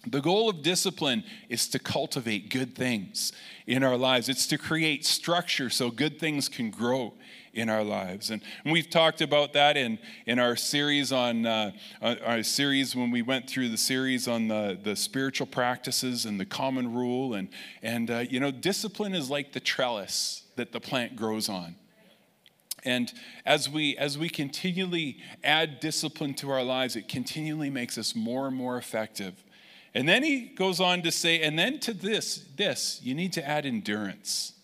The 0.06 0.20
goal 0.20 0.48
of 0.48 0.62
discipline 0.62 1.22
is 1.48 1.68
to 1.68 1.78
cultivate 1.78 2.50
good 2.50 2.74
things 2.74 3.32
in 3.66 3.84
our 3.84 3.96
lives. 3.96 4.28
It's 4.28 4.46
to 4.48 4.58
create 4.58 5.04
structure 5.04 5.70
so 5.70 5.90
good 5.90 6.18
things 6.18 6.48
can 6.48 6.70
grow 6.70 7.14
in 7.54 7.68
our 7.68 7.84
lives. 7.84 8.30
And, 8.30 8.42
and 8.64 8.72
we've 8.72 8.88
talked 8.88 9.20
about 9.20 9.52
that 9.52 9.76
in, 9.76 9.98
in 10.26 10.38
our 10.38 10.56
series 10.56 11.12
on 11.12 11.44
uh, 11.46 11.72
our 12.00 12.42
series 12.42 12.96
when 12.96 13.10
we 13.10 13.22
went 13.22 13.48
through 13.48 13.68
the 13.68 13.76
series 13.76 14.26
on 14.26 14.48
the, 14.48 14.78
the 14.82 14.96
spiritual 14.96 15.46
practices 15.46 16.24
and 16.24 16.40
the 16.40 16.46
common 16.46 16.94
rule. 16.94 17.34
And, 17.34 17.48
and 17.82 18.10
uh, 18.10 18.24
you 18.28 18.40
know, 18.40 18.50
discipline 18.50 19.14
is 19.14 19.28
like 19.28 19.52
the 19.52 19.60
trellis 19.60 20.44
that 20.56 20.72
the 20.72 20.80
plant 20.80 21.16
grows 21.16 21.48
on. 21.48 21.76
And 22.84 23.12
as 23.46 23.68
we 23.70 23.96
as 23.96 24.18
we 24.18 24.28
continually 24.28 25.18
add 25.44 25.78
discipline 25.78 26.34
to 26.34 26.50
our 26.50 26.64
lives, 26.64 26.96
it 26.96 27.06
continually 27.06 27.70
makes 27.70 27.96
us 27.96 28.16
more 28.16 28.48
and 28.48 28.56
more 28.56 28.76
effective. 28.76 29.34
And 29.94 30.08
then 30.08 30.24
he 30.24 30.46
goes 30.46 30.80
on 30.80 31.02
to 31.02 31.12
say, 31.12 31.42
and 31.42 31.56
then 31.58 31.78
to 31.80 31.92
this, 31.92 32.44
this, 32.56 32.98
you 33.02 33.14
need 33.14 33.34
to 33.34 33.46
add 33.46 33.66
endurance. 33.66 34.54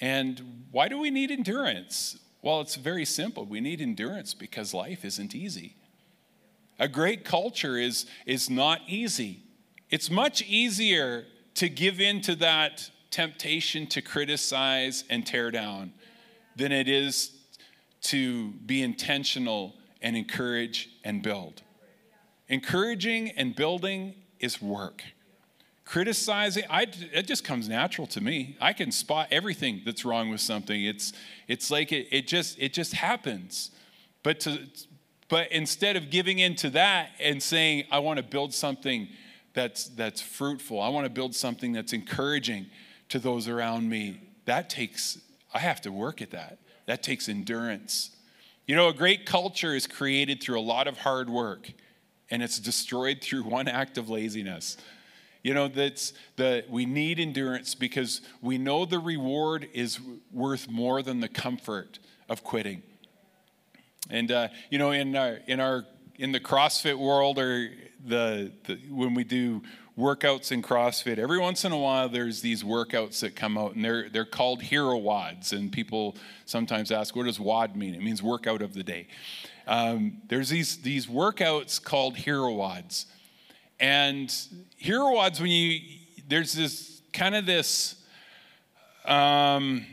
And 0.00 0.64
why 0.70 0.88
do 0.88 0.98
we 0.98 1.10
need 1.10 1.30
endurance? 1.30 2.18
Well, 2.42 2.60
it's 2.60 2.76
very 2.76 3.04
simple. 3.04 3.44
We 3.44 3.60
need 3.60 3.80
endurance 3.80 4.34
because 4.34 4.74
life 4.74 5.04
isn't 5.04 5.34
easy. 5.34 5.76
A 6.78 6.88
great 6.88 7.24
culture 7.24 7.78
is, 7.78 8.06
is 8.26 8.50
not 8.50 8.80
easy. 8.86 9.40
It's 9.90 10.10
much 10.10 10.42
easier 10.42 11.24
to 11.54 11.68
give 11.68 12.00
in 12.00 12.20
to 12.22 12.34
that 12.36 12.90
temptation 13.10 13.86
to 13.86 14.02
criticize 14.02 15.04
and 15.08 15.26
tear 15.26 15.50
down 15.50 15.92
than 16.54 16.72
it 16.72 16.88
is 16.88 17.32
to 18.02 18.50
be 18.66 18.82
intentional 18.82 19.74
and 20.02 20.16
encourage 20.16 20.90
and 21.02 21.22
build. 21.22 21.62
Encouraging 22.48 23.30
and 23.30 23.56
building 23.56 24.14
is 24.38 24.60
work 24.60 25.02
criticizing 25.86 26.64
I, 26.68 26.88
it 27.12 27.26
just 27.26 27.44
comes 27.44 27.68
natural 27.68 28.06
to 28.08 28.20
me. 28.20 28.58
I 28.60 28.74
can 28.74 28.90
spot 28.90 29.28
everything 29.30 29.82
that's 29.86 30.04
wrong 30.04 30.28
with 30.28 30.40
something. 30.40 30.84
It's 30.84 31.14
it's 31.48 31.70
like 31.70 31.92
it, 31.92 32.08
it 32.10 32.26
just 32.26 32.58
it 32.58 32.74
just 32.74 32.92
happens. 32.92 33.70
But 34.22 34.40
to 34.40 34.66
but 35.28 35.50
instead 35.50 35.96
of 35.96 36.10
giving 36.10 36.40
in 36.40 36.56
to 36.56 36.70
that 36.70 37.10
and 37.18 37.42
saying 37.42 37.84
i 37.90 37.98
want 37.98 38.18
to 38.18 38.22
build 38.22 38.52
something 38.52 39.08
that's 39.54 39.88
that's 39.90 40.20
fruitful. 40.20 40.82
I 40.82 40.88
want 40.88 41.06
to 41.06 41.10
build 41.10 41.34
something 41.34 41.72
that's 41.72 41.92
encouraging 41.92 42.66
to 43.08 43.18
those 43.18 43.48
around 43.48 43.88
me 43.88 44.20
that 44.44 44.68
takes 44.68 45.18
i 45.54 45.60
have 45.60 45.80
to 45.82 45.92
work 45.92 46.20
at 46.20 46.32
that. 46.32 46.58
That 46.86 47.02
takes 47.02 47.28
endurance. 47.28 48.10
You 48.66 48.74
know 48.74 48.88
a 48.88 48.94
great 48.94 49.24
culture 49.24 49.74
is 49.74 49.86
created 49.86 50.42
through 50.42 50.58
a 50.58 50.66
lot 50.66 50.88
of 50.88 50.98
hard 50.98 51.30
work 51.30 51.72
and 52.28 52.42
it's 52.42 52.58
destroyed 52.58 53.20
through 53.22 53.44
one 53.58 53.68
act 53.68 53.98
of 53.98 54.10
laziness 54.10 54.76
you 55.46 55.54
know, 55.54 55.68
that's 55.68 56.12
the 56.34 56.64
we 56.68 56.86
need 56.86 57.20
endurance 57.20 57.76
because 57.76 58.20
we 58.42 58.58
know 58.58 58.84
the 58.84 58.98
reward 58.98 59.68
is 59.72 60.00
worth 60.32 60.68
more 60.68 61.02
than 61.02 61.20
the 61.20 61.28
comfort 61.28 62.00
of 62.28 62.42
quitting. 62.42 62.82
And 64.10 64.32
uh, 64.32 64.48
you 64.70 64.80
know, 64.80 64.90
in 64.90 65.14
our 65.14 65.38
in 65.46 65.60
our 65.60 65.84
in 66.16 66.32
the 66.32 66.40
CrossFit 66.40 66.98
world 66.98 67.38
or 67.38 67.70
the, 68.04 68.50
the 68.64 68.74
when 68.90 69.14
we 69.14 69.22
do 69.22 69.62
workouts 69.96 70.50
in 70.50 70.62
CrossFit, 70.62 71.16
every 71.16 71.38
once 71.38 71.64
in 71.64 71.70
a 71.70 71.78
while 71.78 72.08
there's 72.08 72.40
these 72.40 72.64
workouts 72.64 73.20
that 73.20 73.36
come 73.36 73.56
out 73.56 73.76
and 73.76 73.84
they're 73.84 74.08
they're 74.08 74.24
called 74.24 74.62
hero 74.62 74.98
WODs. 74.98 75.52
And 75.52 75.70
people 75.70 76.16
sometimes 76.44 76.90
ask, 76.90 77.14
what 77.14 77.26
does 77.26 77.38
WOD 77.38 77.76
mean? 77.76 77.94
It 77.94 78.02
means 78.02 78.20
workout 78.20 78.62
of 78.62 78.74
the 78.74 78.82
day. 78.82 79.06
Um, 79.68 80.22
there's 80.26 80.48
these 80.48 80.78
these 80.78 81.06
workouts 81.06 81.80
called 81.80 82.16
hero 82.16 82.52
WODs. 82.52 83.06
And 83.78 84.34
hero 84.76 85.12
WODs, 85.12 85.40
when 85.40 85.50
you, 85.50 85.80
there's 86.28 86.52
this 86.52 87.02
kind 87.12 87.34
of 87.34 87.46
this, 87.46 87.96
um, 89.04 89.84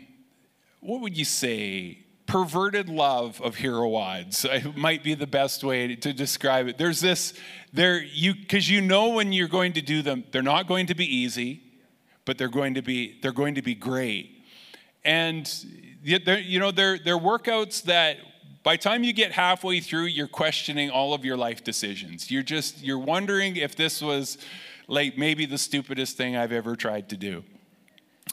what 0.79 1.01
would 1.01 1.17
you 1.17 1.25
say? 1.25 1.99
Perverted 2.25 2.87
love 2.87 3.41
of 3.41 3.55
hero 3.55 3.89
WODs 3.89 4.75
might 4.75 5.03
be 5.03 5.13
the 5.15 5.27
best 5.27 5.63
way 5.63 5.95
to 5.95 6.13
describe 6.13 6.67
it. 6.67 6.77
There's 6.77 7.01
this, 7.01 7.33
there, 7.73 8.01
you, 8.01 8.33
because 8.33 8.69
you 8.69 8.81
know 8.81 9.09
when 9.09 9.33
you're 9.33 9.47
going 9.47 9.73
to 9.73 9.81
do 9.81 10.01
them, 10.01 10.23
they're 10.31 10.41
not 10.41 10.67
going 10.67 10.87
to 10.87 10.95
be 10.95 11.05
easy, 11.05 11.61
but 12.25 12.37
they're 12.37 12.47
going 12.47 12.75
to 12.75 12.81
be, 12.81 13.19
they're 13.21 13.33
going 13.33 13.55
to 13.55 13.61
be 13.61 13.75
great. 13.75 14.45
And, 15.03 15.51
you 16.01 16.59
know, 16.59 16.71
they're, 16.71 16.97
they're 16.97 17.19
workouts 17.19 17.83
that 17.83 18.17
by 18.63 18.77
time 18.77 19.03
you 19.03 19.11
get 19.11 19.33
halfway 19.33 19.81
through, 19.81 20.05
you're 20.05 20.27
questioning 20.27 20.89
all 20.89 21.13
of 21.13 21.25
your 21.25 21.35
life 21.35 21.63
decisions. 21.63 22.31
You're 22.31 22.43
just, 22.43 22.81
you're 22.81 22.97
wondering 22.97 23.57
if 23.57 23.75
this 23.75 24.01
was 24.01 24.37
like 24.87 25.17
maybe 25.17 25.45
the 25.45 25.57
stupidest 25.57 26.15
thing 26.15 26.37
I've 26.37 26.53
ever 26.53 26.75
tried 26.75 27.09
to 27.09 27.17
do. 27.17 27.43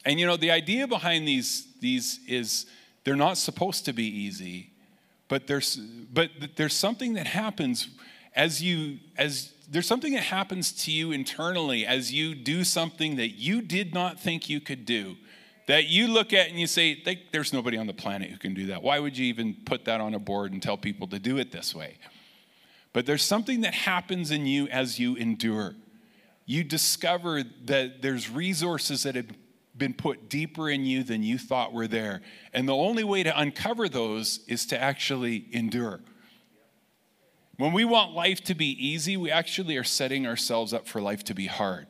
And 0.05 0.21
you 0.21 0.27
know, 0.27 0.37
the 0.37 0.53
idea 0.53 0.87
behind 0.87 1.27
these, 1.27 1.67
these 1.81 2.21
is 2.29 2.67
they're 3.05 3.17
not 3.17 3.39
supposed 3.39 3.85
to 3.87 3.93
be 3.93 4.05
easy, 4.05 4.71
but 5.29 5.47
there's, 5.49 5.77
but 5.77 6.31
there's 6.57 6.75
something 6.75 7.15
that 7.15 7.27
happens 7.27 7.89
as 8.37 8.63
you, 8.63 8.99
as 9.19 9.53
there's 9.69 9.87
something 9.87 10.13
that 10.15 10.23
happens 10.23 10.73
to 10.85 10.93
you 10.93 11.11
internally 11.11 11.87
as 11.87 12.13
you 12.13 12.35
do 12.35 12.63
something 12.63 13.17
that 13.17 13.31
you 13.31 13.61
did 13.61 13.93
not 13.93 14.19
think 14.19 14.49
you 14.49 14.61
could 14.61 14.85
do 14.85 15.17
that 15.71 15.87
you 15.87 16.09
look 16.09 16.33
at 16.33 16.49
and 16.49 16.59
you 16.59 16.67
say, 16.67 17.01
there's 17.31 17.53
nobody 17.53 17.77
on 17.77 17.87
the 17.87 17.95
planet 17.95 18.29
who 18.29 18.37
can 18.37 18.55
do 18.55 18.67
that. 18.67 18.83
Why 18.83 18.99
would 18.99 19.17
you 19.17 19.27
even 19.27 19.55
put 19.65 19.85
that 19.85 20.01
on 20.01 20.15
a 20.15 20.19
board 20.19 20.53
and 20.53 20.61
tell 20.61 20.77
people 20.77 21.07
to 21.07 21.21
do 21.21 21.39
it 21.39 21.53
this 21.53 21.73
way? 21.73 21.99
But 22.93 23.07
there's 23.07 23.23
something 23.23 23.61
that 23.61 23.73
happens 23.73 24.33
in 24.33 24.47
you 24.47 24.67
as 24.67 24.99
you 24.99 25.15
endure. 25.15 25.77
You 26.45 26.65
discover 26.65 27.45
that 27.67 28.03
there's 28.03 28.29
resources 28.29 29.05
that 29.05 29.15
have 29.15 29.31
been 29.77 29.95
put 29.95 30.29
deeper 30.29 30.69
in 30.69 30.85
you 30.85 31.05
than 31.05 31.23
you 31.23 31.39
thought 31.39 31.73
were 31.73 31.87
there. 31.87 32.21
And 32.53 32.69
the 32.69 32.75
only 32.75 33.05
way 33.05 33.23
to 33.23 33.41
uncover 33.41 33.89
those 33.89 34.41
is 34.49 34.67
to 34.67 34.83
actually 34.83 35.47
endure. 35.53 36.01
When 37.59 37.73
we 37.73 37.85
want 37.85 38.13
life 38.13 38.43
to 38.45 38.57
be 38.57 38.67
easy, 38.67 39.17
we 39.17 39.31
actually 39.31 39.77
are 39.77 39.85
setting 39.85 40.27
ourselves 40.27 40.75
up 40.75 40.89
for 40.89 41.01
life 41.01 41.23
to 41.25 41.35
be 41.35 41.47
hard. 41.47 41.87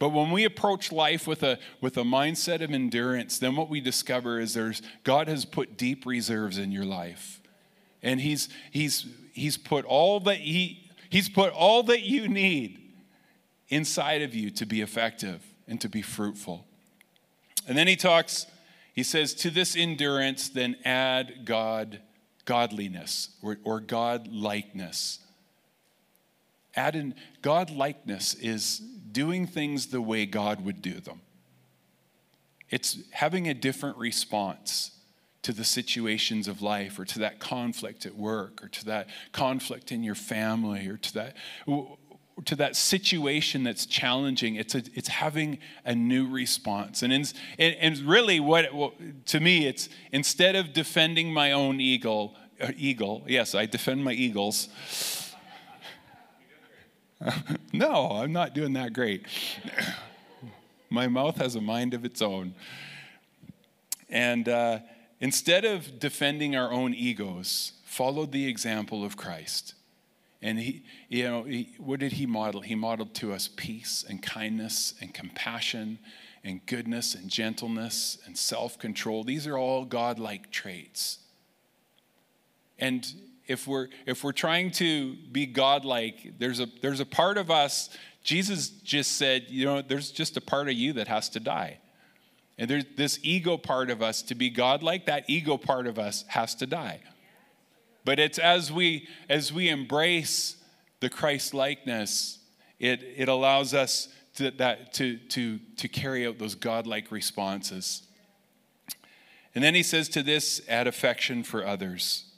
But 0.00 0.08
when 0.08 0.32
we 0.32 0.44
approach 0.44 0.90
life 0.90 1.28
with 1.28 1.44
a, 1.44 1.58
with 1.80 1.96
a 1.96 2.02
mindset 2.02 2.62
of 2.62 2.72
endurance, 2.72 3.38
then 3.38 3.54
what 3.54 3.68
we 3.68 3.80
discover 3.80 4.40
is 4.40 4.54
there's 4.54 4.82
God 5.04 5.28
has 5.28 5.44
put 5.44 5.76
deep 5.76 6.04
reserves 6.06 6.58
in 6.58 6.72
your 6.72 6.86
life. 6.86 7.40
And 8.02 8.20
He's 8.20 8.48
He's 8.72 9.06
He's 9.32 9.56
put 9.56 9.84
all 9.84 10.18
that 10.20 10.38
He 10.38 10.90
He's 11.10 11.28
put 11.28 11.52
all 11.52 11.82
that 11.84 12.00
you 12.00 12.28
need 12.28 12.80
inside 13.68 14.22
of 14.22 14.34
you 14.34 14.50
to 14.50 14.66
be 14.66 14.80
effective 14.80 15.44
and 15.68 15.80
to 15.80 15.88
be 15.88 16.02
fruitful. 16.02 16.66
And 17.66 17.76
then 17.76 17.86
he 17.86 17.96
talks, 17.96 18.46
he 18.94 19.02
says, 19.02 19.34
to 19.34 19.50
this 19.50 19.76
endurance, 19.76 20.48
then 20.48 20.76
add 20.84 21.44
God, 21.44 22.00
godliness 22.44 23.30
or, 23.42 23.58
or 23.64 23.80
God 23.80 24.28
likeness. 24.28 25.20
Add 26.76 26.96
in 26.96 27.14
God 27.42 27.70
likeness 27.70 28.34
is 28.34 28.78
doing 28.78 29.46
things 29.46 29.88
the 29.88 30.00
way 30.00 30.26
God 30.26 30.64
would 30.64 30.82
do 30.82 31.00
them. 31.00 31.20
It's 32.70 32.98
having 33.10 33.48
a 33.48 33.54
different 33.54 33.96
response 33.96 34.92
to 35.42 35.52
the 35.52 35.64
situations 35.64 36.46
of 36.48 36.62
life 36.62 36.98
or 36.98 37.04
to 37.04 37.18
that 37.20 37.40
conflict 37.40 38.06
at 38.06 38.14
work 38.14 38.62
or 38.62 38.68
to 38.68 38.84
that 38.84 39.08
conflict 39.32 39.90
in 39.90 40.02
your 40.02 40.14
family 40.14 40.86
or 40.86 40.96
to 40.96 41.14
that 41.14 41.36
to 42.44 42.56
that 42.56 42.76
situation 42.76 43.62
that's 43.64 43.84
challenging 43.86 44.54
it's 44.54 44.74
a, 44.74 44.82
it's 44.94 45.08
having 45.08 45.58
a 45.84 45.94
new 45.94 46.28
response 46.28 47.02
and 47.02 47.12
in, 47.12 47.24
and, 47.58 47.74
and 47.80 47.98
really 48.00 48.40
what 48.40 48.72
well, 48.72 48.94
to 49.26 49.40
me 49.40 49.66
it's 49.66 49.88
instead 50.12 50.56
of 50.56 50.72
defending 50.72 51.32
my 51.32 51.52
own 51.52 51.80
eagle 51.80 52.34
uh, 52.60 52.70
eagle 52.76 53.22
yes 53.26 53.54
i 53.54 53.66
defend 53.66 54.02
my 54.02 54.12
eagles 54.12 54.68
no, 57.72 58.10
I'm 58.12 58.32
not 58.32 58.54
doing 58.54 58.72
that 58.74 58.92
great. 58.92 59.26
My 60.90 61.06
mouth 61.06 61.36
has 61.36 61.54
a 61.54 61.60
mind 61.60 61.94
of 61.94 62.04
its 62.04 62.20
own. 62.20 62.54
And 64.08 64.48
uh, 64.48 64.80
instead 65.20 65.64
of 65.64 66.00
defending 66.00 66.56
our 66.56 66.72
own 66.72 66.94
egos, 66.94 67.72
followed 67.84 68.32
the 68.32 68.48
example 68.48 69.04
of 69.04 69.16
Christ. 69.16 69.74
And 70.42 70.58
he, 70.58 70.84
you 71.08 71.24
know, 71.24 71.42
he, 71.44 71.74
what 71.78 72.00
did 72.00 72.12
he 72.12 72.26
model? 72.26 72.62
He 72.62 72.74
modeled 72.74 73.14
to 73.16 73.32
us 73.32 73.48
peace 73.54 74.04
and 74.08 74.22
kindness 74.22 74.94
and 75.00 75.12
compassion 75.12 75.98
and 76.42 76.64
goodness 76.66 77.14
and 77.14 77.28
gentleness 77.28 78.18
and 78.24 78.36
self 78.36 78.78
control. 78.78 79.22
These 79.22 79.46
are 79.46 79.58
all 79.58 79.84
godlike 79.84 80.50
traits. 80.50 81.18
And 82.78 83.06
if 83.50 83.66
we're 83.66 83.88
if 84.06 84.24
we're 84.24 84.32
trying 84.32 84.70
to 84.72 85.16
be 85.32 85.46
godlike, 85.46 86.34
there's 86.38 86.60
a 86.60 86.66
there's 86.80 87.00
a 87.00 87.06
part 87.06 87.36
of 87.36 87.50
us. 87.50 87.90
Jesus 88.22 88.68
just 88.68 89.16
said, 89.16 89.46
you 89.48 89.64
know, 89.64 89.82
there's 89.82 90.10
just 90.10 90.36
a 90.36 90.40
part 90.40 90.68
of 90.68 90.74
you 90.74 90.92
that 90.94 91.08
has 91.08 91.28
to 91.30 91.40
die. 91.40 91.78
And 92.58 92.68
there's 92.68 92.84
this 92.96 93.18
ego 93.22 93.56
part 93.56 93.90
of 93.90 94.02
us 94.02 94.22
to 94.22 94.34
be 94.34 94.50
godlike, 94.50 95.06
that 95.06 95.24
ego 95.28 95.56
part 95.56 95.86
of 95.86 95.98
us 95.98 96.24
has 96.28 96.54
to 96.56 96.66
die. 96.66 97.00
But 98.04 98.18
it's 98.18 98.38
as 98.38 98.70
we 98.70 99.08
as 99.28 99.52
we 99.52 99.68
embrace 99.68 100.56
the 101.00 101.08
Christ 101.08 101.54
likeness, 101.54 102.38
it, 102.78 103.02
it 103.16 103.28
allows 103.28 103.74
us 103.74 104.08
to, 104.36 104.50
that, 104.52 104.92
to, 104.94 105.16
to, 105.16 105.58
to 105.76 105.88
carry 105.88 106.26
out 106.26 106.38
those 106.38 106.54
godlike 106.54 107.10
responses. 107.10 108.02
And 109.54 109.64
then 109.64 109.74
he 109.74 109.82
says 109.82 110.08
to 110.10 110.22
this, 110.22 110.60
add 110.68 110.86
affection 110.86 111.42
for 111.42 111.66
others. 111.66 112.29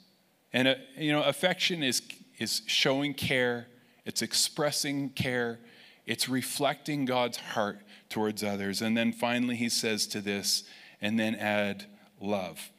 And, 0.53 0.67
uh, 0.67 0.75
you 0.95 1.11
know, 1.11 1.23
affection 1.23 1.83
is, 1.83 2.01
is 2.37 2.61
showing 2.67 3.13
care, 3.15 3.67
it's 4.05 4.21
expressing 4.21 5.09
care, 5.09 5.59
it's 6.05 6.29
reflecting 6.29 7.05
God's 7.05 7.37
heart 7.37 7.79
towards 8.09 8.43
others. 8.43 8.81
And 8.81 8.95
then 8.95 9.11
finally, 9.11 9.55
he 9.55 9.69
says 9.69 10.05
to 10.07 10.21
this, 10.21 10.63
and 11.01 11.19
then 11.19 11.35
add 11.35 11.85
love. 12.21 12.71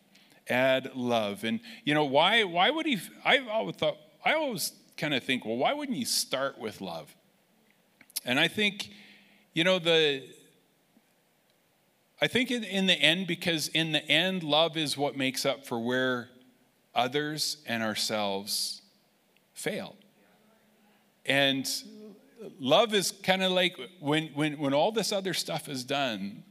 Add 0.49 0.95
love. 0.95 1.43
And, 1.43 1.61
you 1.85 1.95
know, 1.95 2.05
why, 2.05 2.45
why 2.45 2.71
would 2.71 2.87
he? 2.87 2.99
I 3.25 3.39
always 3.39 3.77
thought, 3.77 3.97
I 4.25 4.35
always 4.35 4.73
kind 4.97 5.15
of 5.15 5.25
think, 5.25 5.45
well, 5.45 5.57
why 5.57 5.73
wouldn't 5.73 5.99
you 5.99 6.07
start 6.07 6.59
with 6.59 6.81
love? 6.81 7.15
And 8.25 8.39
I 8.39 8.49
think, 8.49 8.91
you 9.53 9.65
know, 9.65 9.79
the, 9.79 10.23
I 12.21 12.27
think 12.27 12.51
in, 12.51 12.65
in, 12.65 12.87
the 12.87 12.95
end, 12.95 13.27
because 13.27 13.69
in 13.69 13.93
the 13.93 14.07
end, 14.09 14.43
love 14.43 14.77
is 14.77 14.97
what 14.97 15.17
makes 15.17 15.45
up 15.45 15.67
for 15.67 15.79
where 15.79 16.29
others 16.95 17.59
and 17.67 17.83
ourselves 17.83 18.83
fail. 19.53 19.97
And 21.27 21.69
love 22.61 22.95
is 22.95 23.11
kind 23.11 23.43
of 23.43 23.53
like 23.53 23.77
when, 24.01 24.29
when, 24.29 24.59
when 24.59 24.75
all 24.75 24.93
this 24.93 25.13
other 25.13 25.35
stuff 25.35 25.69
is 25.69 25.85
done, 25.85 26.43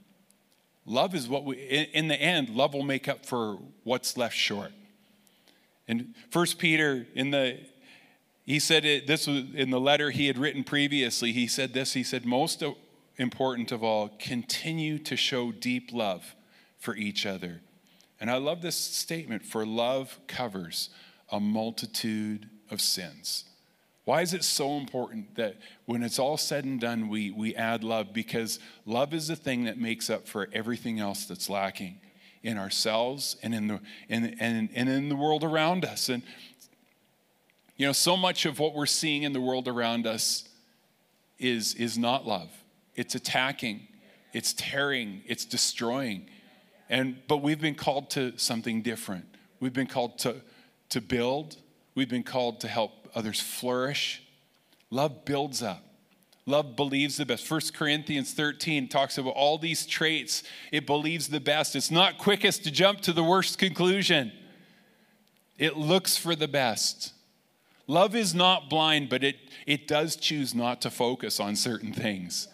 love 0.86 1.16
is 1.16 1.28
what 1.28 1.46
we, 1.46 1.58
in, 1.58 1.86
in 1.94 2.08
the 2.08 2.20
end, 2.20 2.50
love 2.50 2.74
will 2.74 2.84
make 2.84 3.08
up 3.08 3.26
for 3.26 3.60
what's 3.84 4.18
left 4.18 4.36
short. 4.36 4.72
And 5.88 6.16
First 6.30 6.60
Peter, 6.60 7.06
in 7.14 7.32
the, 7.32 7.60
he 8.46 8.60
said 8.60 8.86
it, 8.86 9.06
this 9.06 9.28
was 9.28 9.44
in 9.54 9.70
the 9.70 9.80
letter 9.80 10.12
he 10.12 10.28
had 10.28 10.38
written 10.38 10.64
previously, 10.64 11.32
he 11.32 11.48
said 11.48 11.74
this, 11.74 11.94
he 11.94 12.04
said, 12.04 12.26
most 12.26 12.64
important 13.18 13.72
of 13.72 13.84
all, 13.84 14.10
continue 14.20 14.98
to 15.00 15.16
show 15.16 15.52
deep 15.52 15.92
love 15.94 16.36
for 16.80 16.96
each 16.96 17.26
other 17.26 17.62
and 18.24 18.32
I 18.32 18.38
love 18.38 18.62
this 18.62 18.78
statement 18.78 19.46
for 19.46 19.66
love 19.66 20.18
covers 20.28 20.92
a 21.30 21.42
multitude 21.42 22.50
of 22.72 22.80
sins. 22.80 23.44
Why 24.06 24.22
is 24.22 24.34
it 24.34 24.46
so 24.46 24.78
important 24.78 25.36
that 25.36 25.58
when 25.88 26.04
it's 26.04 26.20
all 26.20 26.38
said 26.38 26.64
and 26.64 26.80
done, 26.80 27.10
we, 27.10 27.32
we 27.32 27.54
add 27.54 27.84
love? 27.84 28.14
Because 28.14 28.60
love 28.86 29.14
is 29.14 29.28
the 29.28 29.36
thing 29.36 29.66
that 29.66 29.78
makes 29.78 30.10
up 30.10 30.26
for 30.26 30.48
everything 30.54 31.02
else 31.02 31.26
that's 31.26 31.50
lacking 31.50 32.00
in 32.44 32.58
ourselves 32.58 33.36
and 33.44 33.54
in 33.54 33.68
the, 33.68 33.82
and, 34.08 34.38
and, 34.40 34.70
and 34.74 34.88
in 34.88 35.10
the 35.10 35.18
world 35.18 35.44
around 35.44 35.84
us. 35.84 36.08
And, 36.08 36.24
you 37.76 37.86
know, 37.86 37.92
so 37.92 38.16
much 38.16 38.46
of 38.46 38.58
what 38.58 38.74
we're 38.74 38.86
seeing 38.86 39.24
in 39.24 39.34
the 39.34 39.42
world 39.42 39.68
around 39.68 40.08
us 40.08 40.48
is, 41.40 41.76
is 41.76 41.98
not 41.98 42.26
love. 42.26 42.50
It's 42.96 43.16
attacking, 43.16 43.86
it's 44.32 44.54
tearing, 44.54 45.24
it's 45.28 45.44
destroying. 45.44 46.30
And, 46.94 47.18
but 47.28 47.38
we've 47.38 47.60
been 47.60 47.74
called 47.74 48.12
to 48.12 48.38
something 48.38 48.84
different. 48.84 49.26
We've 49.60 49.74
been 49.74 49.88
called 49.88 50.20
to, 50.20 50.36
to 50.90 51.02
build, 51.02 51.58
we've 51.96 52.08
been 52.08 52.22
called 52.22 52.60
to 52.60 52.68
help 52.68 53.10
others 53.16 53.40
flourish. 53.40 54.22
Love 54.92 55.26
builds 55.26 55.64
up. 55.64 55.84
Love 56.46 56.76
believes 56.76 57.18
the 57.18 57.26
best. 57.26 57.50
1 57.50 57.62
Corinthians 57.74 58.36
13 58.36 58.90
talks 58.90 59.18
about 59.18 59.34
all 59.34 59.58
these 59.58 59.88
traits. 59.88 60.44
It 60.72 60.86
believes 60.86 61.30
the 61.30 61.40
best. 61.40 61.76
It's 61.76 61.90
not 61.90 62.20
quickest 62.20 62.64
to 62.66 62.72
jump 62.72 63.02
to 63.02 63.12
the 63.12 63.24
worst 63.24 63.58
conclusion, 63.58 64.32
it 65.58 65.76
looks 65.76 66.16
for 66.16 66.36
the 66.36 66.48
best. 66.48 67.12
Love 67.88 68.16
is 68.16 68.36
not 68.36 68.70
blind, 68.70 69.10
but 69.10 69.24
it, 69.24 69.38
it 69.66 69.88
does 69.88 70.16
choose 70.16 70.54
not 70.54 70.80
to 70.82 70.92
focus 70.92 71.40
on 71.40 71.56
certain 71.56 71.92
things. 71.92 72.48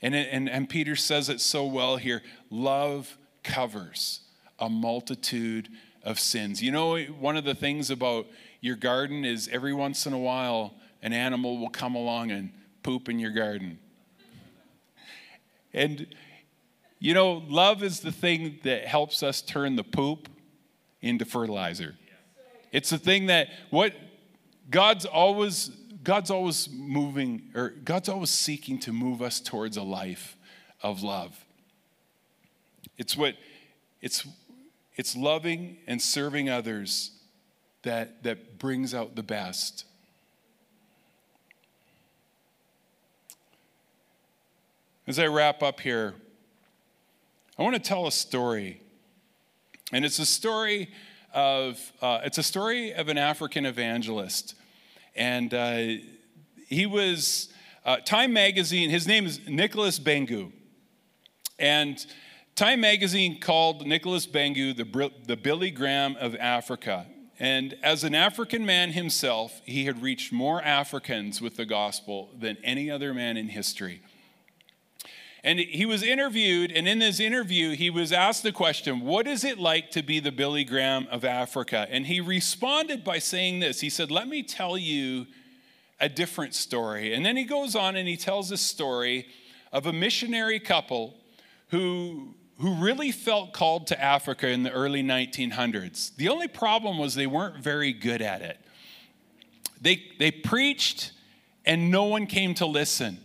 And, 0.00 0.14
it, 0.14 0.28
and, 0.32 0.48
and 0.48 0.66
Peter 0.66 0.96
says 0.96 1.28
it 1.28 1.42
so 1.42 1.66
well 1.66 1.98
here 1.98 2.22
love 2.50 3.18
covers 3.44 4.20
a 4.58 4.68
multitude 4.68 5.68
of 6.02 6.18
sins. 6.18 6.62
You 6.62 6.72
know, 6.72 6.98
one 6.98 7.36
of 7.36 7.44
the 7.44 7.54
things 7.54 7.90
about 7.90 8.26
your 8.60 8.76
garden 8.76 9.24
is 9.24 9.48
every 9.52 9.72
once 9.72 10.06
in 10.06 10.12
a 10.12 10.18
while 10.18 10.74
an 11.02 11.12
animal 11.12 11.58
will 11.58 11.70
come 11.70 11.94
along 11.94 12.30
and 12.30 12.50
poop 12.82 13.08
in 13.08 13.18
your 13.18 13.30
garden. 13.30 13.78
And, 15.72 16.06
you 16.98 17.14
know, 17.14 17.42
love 17.48 17.82
is 17.82 18.00
the 18.00 18.12
thing 18.12 18.58
that 18.62 18.86
helps 18.86 19.22
us 19.22 19.42
turn 19.42 19.76
the 19.76 19.84
poop 19.84 20.28
into 21.02 21.24
fertilizer. 21.24 21.96
It's 22.72 22.90
the 22.90 22.98
thing 22.98 23.26
that 23.26 23.48
what 23.70 23.92
God's 24.70 25.04
always 25.04 25.70
God's 26.02 26.30
always 26.30 26.68
moving 26.70 27.50
or 27.54 27.70
God's 27.70 28.10
always 28.10 28.30
seeking 28.30 28.78
to 28.80 28.92
move 28.92 29.22
us 29.22 29.40
towards 29.40 29.76
a 29.76 29.82
life 29.82 30.36
of 30.82 31.02
love. 31.02 31.43
It's 32.98 33.16
what 33.16 33.34
it's 34.00 34.26
it's 34.96 35.16
loving 35.16 35.78
and 35.86 36.00
serving 36.00 36.48
others 36.48 37.12
that 37.82 38.22
that 38.22 38.58
brings 38.58 38.94
out 38.94 39.16
the 39.16 39.22
best. 39.22 39.84
As 45.06 45.18
I 45.18 45.26
wrap 45.26 45.62
up 45.62 45.80
here, 45.80 46.14
I 47.58 47.62
want 47.62 47.74
to 47.74 47.80
tell 47.80 48.06
a 48.06 48.12
story. 48.12 48.80
And 49.92 50.04
it's 50.04 50.18
a 50.18 50.26
story 50.26 50.88
of, 51.34 51.78
uh, 52.00 52.20
it's 52.24 52.38
a 52.38 52.42
story 52.42 52.94
of 52.94 53.08
an 53.08 53.18
African 53.18 53.66
evangelist. 53.66 54.54
And 55.14 55.52
uh, 55.52 56.02
he 56.66 56.86
was, 56.86 57.52
uh, 57.84 57.98
Time 57.98 58.32
Magazine, 58.32 58.88
his 58.88 59.06
name 59.06 59.26
is 59.26 59.40
Nicholas 59.46 59.98
Bhengu. 59.98 60.52
And 61.58 62.04
Time 62.56 62.82
Magazine 62.82 63.40
called 63.40 63.84
Nicholas 63.84 64.28
Bhengu 64.28 64.76
the, 64.76 65.10
the 65.26 65.36
Billy 65.36 65.72
Graham 65.72 66.14
of 66.20 66.36
Africa. 66.36 67.04
And 67.40 67.76
as 67.82 68.04
an 68.04 68.14
African 68.14 68.64
man 68.64 68.92
himself, 68.92 69.60
he 69.64 69.86
had 69.86 70.00
reached 70.00 70.32
more 70.32 70.62
Africans 70.62 71.40
with 71.40 71.56
the 71.56 71.66
gospel 71.66 72.30
than 72.38 72.56
any 72.62 72.88
other 72.88 73.12
man 73.12 73.36
in 73.36 73.48
history. 73.48 74.02
And 75.42 75.58
he 75.58 75.84
was 75.84 76.04
interviewed, 76.04 76.70
and 76.70 76.86
in 76.86 77.00
this 77.00 77.18
interview, 77.18 77.74
he 77.74 77.90
was 77.90 78.12
asked 78.12 78.44
the 78.44 78.52
question, 78.52 79.00
What 79.00 79.26
is 79.26 79.42
it 79.42 79.58
like 79.58 79.90
to 79.90 80.02
be 80.04 80.20
the 80.20 80.30
Billy 80.30 80.62
Graham 80.62 81.08
of 81.10 81.24
Africa? 81.24 81.88
And 81.90 82.06
he 82.06 82.20
responded 82.20 83.02
by 83.02 83.18
saying 83.18 83.58
this 83.58 83.80
He 83.80 83.90
said, 83.90 84.12
Let 84.12 84.28
me 84.28 84.44
tell 84.44 84.78
you 84.78 85.26
a 85.98 86.08
different 86.08 86.54
story. 86.54 87.14
And 87.14 87.26
then 87.26 87.36
he 87.36 87.44
goes 87.44 87.74
on 87.74 87.96
and 87.96 88.06
he 88.06 88.16
tells 88.16 88.52
a 88.52 88.56
story 88.56 89.26
of 89.72 89.86
a 89.86 89.92
missionary 89.92 90.60
couple 90.60 91.14
who 91.70 92.36
who 92.58 92.74
really 92.74 93.10
felt 93.10 93.52
called 93.52 93.86
to 93.88 94.02
Africa 94.02 94.48
in 94.48 94.62
the 94.62 94.70
early 94.70 95.02
1900s. 95.02 96.14
The 96.16 96.28
only 96.28 96.48
problem 96.48 96.98
was 96.98 97.14
they 97.14 97.26
weren't 97.26 97.56
very 97.56 97.92
good 97.92 98.22
at 98.22 98.42
it. 98.42 98.58
They, 99.80 100.02
they 100.18 100.30
preached 100.30 101.12
and 101.64 101.90
no 101.90 102.04
one 102.04 102.26
came 102.26 102.54
to 102.54 102.66
listen. 102.66 103.18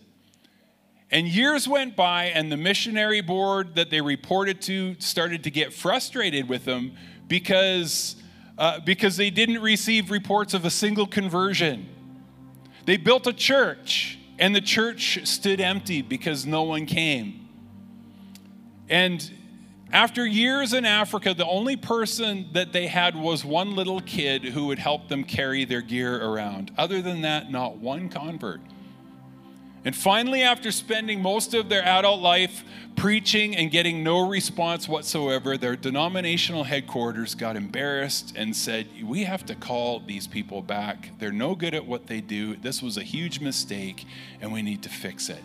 And 1.12 1.28
years 1.28 1.68
went 1.68 1.96
by, 1.96 2.26
and 2.26 2.52
the 2.52 2.58
missionary 2.58 3.22
board 3.22 3.76
that 3.76 3.90
they 3.90 4.00
reported 4.00 4.62
to 4.64 4.96
started 5.00 5.44
to 5.46 5.52
get 5.52 5.74
frustrated 5.74 6.48
with 6.48 6.66
them 6.66 6.94
because, 7.28 8.16
uh, 8.58 8.80
because 8.82 9.18
they 9.18 9.32
didn't 9.32 9.62
receive 9.62 10.12
reports 10.12 10.54
of 10.54 10.66
a 10.66 10.70
single 10.70 11.08
conversion. 11.08 11.90
They 12.86 12.98
built 12.98 13.26
a 13.26 13.34
church, 13.34 14.20
and 14.38 14.56
the 14.56 14.62
church 14.62 15.26
stood 15.28 15.60
empty 15.60 16.02
because 16.04 16.46
no 16.46 16.64
one 16.64 16.86
came. 16.86 17.39
And 18.90 19.32
after 19.92 20.26
years 20.26 20.74
in 20.74 20.86
Africa, 20.86 21.34
the 21.34 21.46
only 21.46 21.76
person 21.76 22.50
that 22.54 22.74
they 22.74 22.88
had 22.88 23.16
was 23.16 23.44
one 23.44 23.76
little 23.76 24.02
kid 24.02 24.44
who 24.44 24.68
would 24.68 24.80
help 24.80 25.08
them 25.08 25.24
carry 25.24 25.66
their 25.66 25.82
gear 25.82 26.24
around. 26.24 26.72
Other 26.78 27.02
than 27.02 27.22
that, 27.22 27.52
not 27.52 27.78
one 27.78 28.10
convert. 28.10 28.62
And 29.86 29.96
finally, 29.96 30.44
after 30.44 30.72
spending 30.72 31.22
most 31.22 31.54
of 31.54 31.70
their 31.70 31.84
adult 31.86 32.22
life 32.22 32.64
preaching 32.98 33.56
and 33.56 33.72
getting 33.72 34.04
no 34.04 34.28
response 34.28 34.90
whatsoever, 34.90 35.58
their 35.58 35.78
denominational 35.78 36.66
headquarters 36.66 37.34
got 37.34 37.56
embarrassed 37.56 38.34
and 38.36 38.54
said, 38.54 38.88
We 39.04 39.24
have 39.24 39.46
to 39.46 39.56
call 39.56 40.02
these 40.02 40.28
people 40.28 40.62
back. 40.62 41.12
They're 41.18 41.32
no 41.32 41.56
good 41.56 41.74
at 41.74 41.86
what 41.86 42.08
they 42.08 42.20
do. 42.20 42.58
This 42.58 42.84
was 42.84 42.98
a 42.98 43.04
huge 43.04 43.40
mistake, 43.40 44.06
and 44.42 44.52
we 44.52 44.62
need 44.62 44.84
to 44.84 44.90
fix 44.90 45.30
it. 45.30 45.44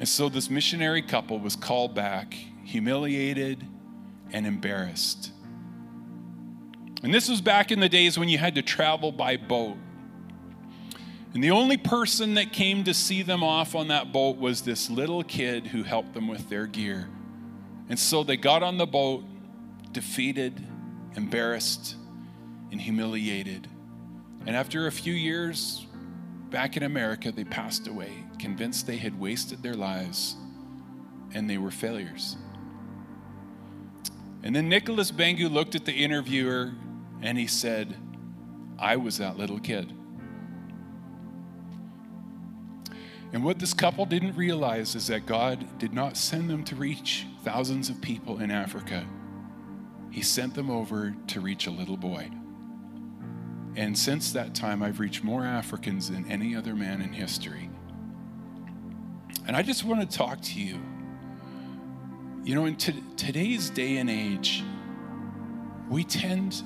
And 0.00 0.08
so 0.08 0.30
this 0.30 0.48
missionary 0.48 1.02
couple 1.02 1.38
was 1.38 1.54
called 1.54 1.94
back, 1.94 2.32
humiliated 2.64 3.66
and 4.32 4.46
embarrassed. 4.46 5.30
And 7.02 7.12
this 7.12 7.28
was 7.28 7.42
back 7.42 7.70
in 7.70 7.80
the 7.80 7.88
days 7.88 8.18
when 8.18 8.30
you 8.30 8.38
had 8.38 8.54
to 8.54 8.62
travel 8.62 9.12
by 9.12 9.36
boat. 9.36 9.76
And 11.34 11.44
the 11.44 11.50
only 11.50 11.76
person 11.76 12.32
that 12.34 12.50
came 12.50 12.82
to 12.84 12.94
see 12.94 13.20
them 13.20 13.44
off 13.44 13.74
on 13.74 13.88
that 13.88 14.10
boat 14.10 14.38
was 14.38 14.62
this 14.62 14.88
little 14.88 15.22
kid 15.22 15.66
who 15.66 15.82
helped 15.82 16.14
them 16.14 16.28
with 16.28 16.48
their 16.48 16.66
gear. 16.66 17.06
And 17.90 17.98
so 17.98 18.24
they 18.24 18.38
got 18.38 18.62
on 18.62 18.78
the 18.78 18.86
boat, 18.86 19.22
defeated, 19.92 20.66
embarrassed, 21.14 21.94
and 22.72 22.80
humiliated. 22.80 23.68
And 24.46 24.56
after 24.56 24.86
a 24.86 24.92
few 24.92 25.12
years 25.12 25.86
back 26.48 26.78
in 26.78 26.84
America, 26.84 27.30
they 27.30 27.44
passed 27.44 27.86
away 27.86 28.24
convinced 28.40 28.86
they 28.86 28.96
had 28.96 29.20
wasted 29.20 29.62
their 29.62 29.74
lives 29.74 30.36
and 31.32 31.48
they 31.48 31.58
were 31.58 31.70
failures. 31.70 32.36
And 34.42 34.56
then 34.56 34.68
Nicholas 34.68 35.12
Bhengu 35.12 35.50
looked 35.50 35.74
at 35.74 35.84
the 35.84 35.92
interviewer 35.92 36.72
and 37.22 37.38
he 37.38 37.46
said, 37.46 37.96
I 38.78 38.96
was 38.96 39.18
that 39.18 39.36
little 39.36 39.60
kid. 39.60 39.92
And 43.32 43.44
what 43.44 43.58
this 43.60 43.74
couple 43.74 44.06
didn't 44.06 44.34
realize 44.34 44.96
is 44.96 45.06
that 45.06 45.26
God 45.26 45.78
did 45.78 45.92
not 45.92 46.16
send 46.16 46.50
them 46.50 46.64
to 46.64 46.74
reach 46.74 47.26
thousands 47.44 47.88
of 47.88 48.00
people 48.00 48.40
in 48.40 48.50
Africa. 48.50 49.06
He 50.10 50.22
sent 50.22 50.54
them 50.54 50.70
over 50.70 51.14
to 51.28 51.40
reach 51.40 51.68
a 51.68 51.70
little 51.70 51.96
boy. 51.96 52.28
And 53.76 53.96
since 53.96 54.32
that 54.32 54.54
time, 54.54 54.82
I've 54.82 54.98
reached 54.98 55.22
more 55.22 55.44
Africans 55.44 56.10
than 56.10 56.28
any 56.28 56.56
other 56.56 56.74
man 56.74 57.00
in 57.00 57.12
history. 57.12 57.69
And 59.50 59.56
I 59.56 59.62
just 59.62 59.82
want 59.82 60.08
to 60.08 60.16
talk 60.16 60.40
to 60.42 60.60
you. 60.60 60.78
You 62.44 62.54
know, 62.54 62.66
in 62.66 62.76
today's 62.76 63.68
day 63.68 63.96
and 63.96 64.08
age, 64.08 64.62
we 65.88 66.04
tend 66.04 66.62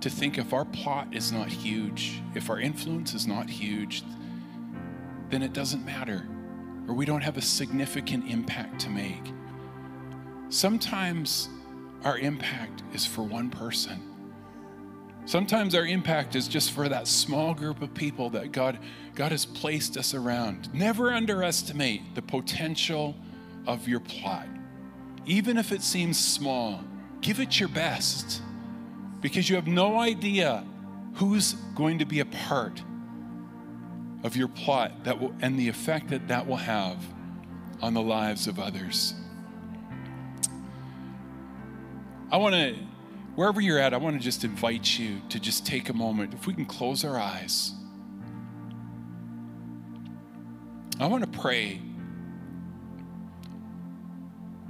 to 0.00 0.08
think 0.08 0.38
if 0.38 0.54
our 0.54 0.64
plot 0.64 1.08
is 1.12 1.32
not 1.32 1.48
huge, 1.48 2.22
if 2.34 2.48
our 2.48 2.60
influence 2.60 3.12
is 3.12 3.26
not 3.26 3.50
huge, 3.50 4.04
then 5.28 5.42
it 5.42 5.52
doesn't 5.52 5.84
matter, 5.84 6.26
or 6.88 6.94
we 6.94 7.04
don't 7.04 7.20
have 7.20 7.36
a 7.36 7.42
significant 7.42 8.26
impact 8.26 8.80
to 8.80 8.88
make. 8.88 9.34
Sometimes 10.48 11.50
our 12.04 12.18
impact 12.18 12.84
is 12.94 13.04
for 13.04 13.22
one 13.22 13.50
person. 13.50 14.07
Sometimes 15.28 15.74
our 15.74 15.84
impact 15.84 16.36
is 16.36 16.48
just 16.48 16.72
for 16.72 16.88
that 16.88 17.06
small 17.06 17.52
group 17.52 17.82
of 17.82 17.92
people 17.92 18.30
that 18.30 18.50
God, 18.50 18.78
God 19.14 19.30
has 19.30 19.44
placed 19.44 19.98
us 19.98 20.14
around. 20.14 20.72
Never 20.72 21.12
underestimate 21.12 22.14
the 22.14 22.22
potential 22.22 23.14
of 23.66 23.86
your 23.86 24.00
plot. 24.00 24.46
Even 25.26 25.58
if 25.58 25.70
it 25.70 25.82
seems 25.82 26.18
small, 26.18 26.82
give 27.20 27.40
it 27.40 27.60
your 27.60 27.68
best 27.68 28.40
because 29.20 29.50
you 29.50 29.56
have 29.56 29.66
no 29.66 29.98
idea 29.98 30.64
who's 31.16 31.52
going 31.74 31.98
to 31.98 32.06
be 32.06 32.20
a 32.20 32.24
part 32.24 32.80
of 34.24 34.34
your 34.34 34.48
plot 34.48 35.04
that 35.04 35.20
will, 35.20 35.34
and 35.42 35.58
the 35.58 35.68
effect 35.68 36.08
that 36.08 36.26
that 36.28 36.46
will 36.46 36.56
have 36.56 36.96
on 37.82 37.92
the 37.92 38.00
lives 38.00 38.46
of 38.46 38.58
others. 38.58 39.12
I 42.32 42.38
want 42.38 42.54
to 42.54 42.87
wherever 43.38 43.60
you're 43.60 43.78
at, 43.78 43.94
I 43.94 43.98
want 43.98 44.16
to 44.16 44.20
just 44.20 44.42
invite 44.42 44.98
you 44.98 45.20
to 45.28 45.38
just 45.38 45.64
take 45.64 45.90
a 45.90 45.92
moment. 45.92 46.34
If 46.34 46.48
we 46.48 46.54
can 46.54 46.66
close 46.66 47.04
our 47.04 47.16
eyes, 47.16 47.70
I 50.98 51.06
want 51.06 51.22
to 51.22 51.38
pray. 51.38 51.80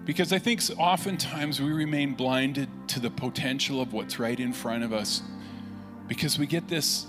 Because 0.05 0.35
I 0.35 0.39
think 0.39 0.61
oftentimes 0.77 1.63
we 1.63 1.73
remain 1.73 2.13
blinded 2.13 2.69
to 2.89 3.01
the 3.01 3.09
potential 3.09 3.81
of 3.81 3.95
what's 3.95 4.19
right 4.19 4.39
in 4.39 4.53
front 4.53 4.85
of 4.85 4.93
us 4.93 5.23
because 6.07 6.39
we 6.39 6.47
get 6.47 6.69
this 6.69 7.07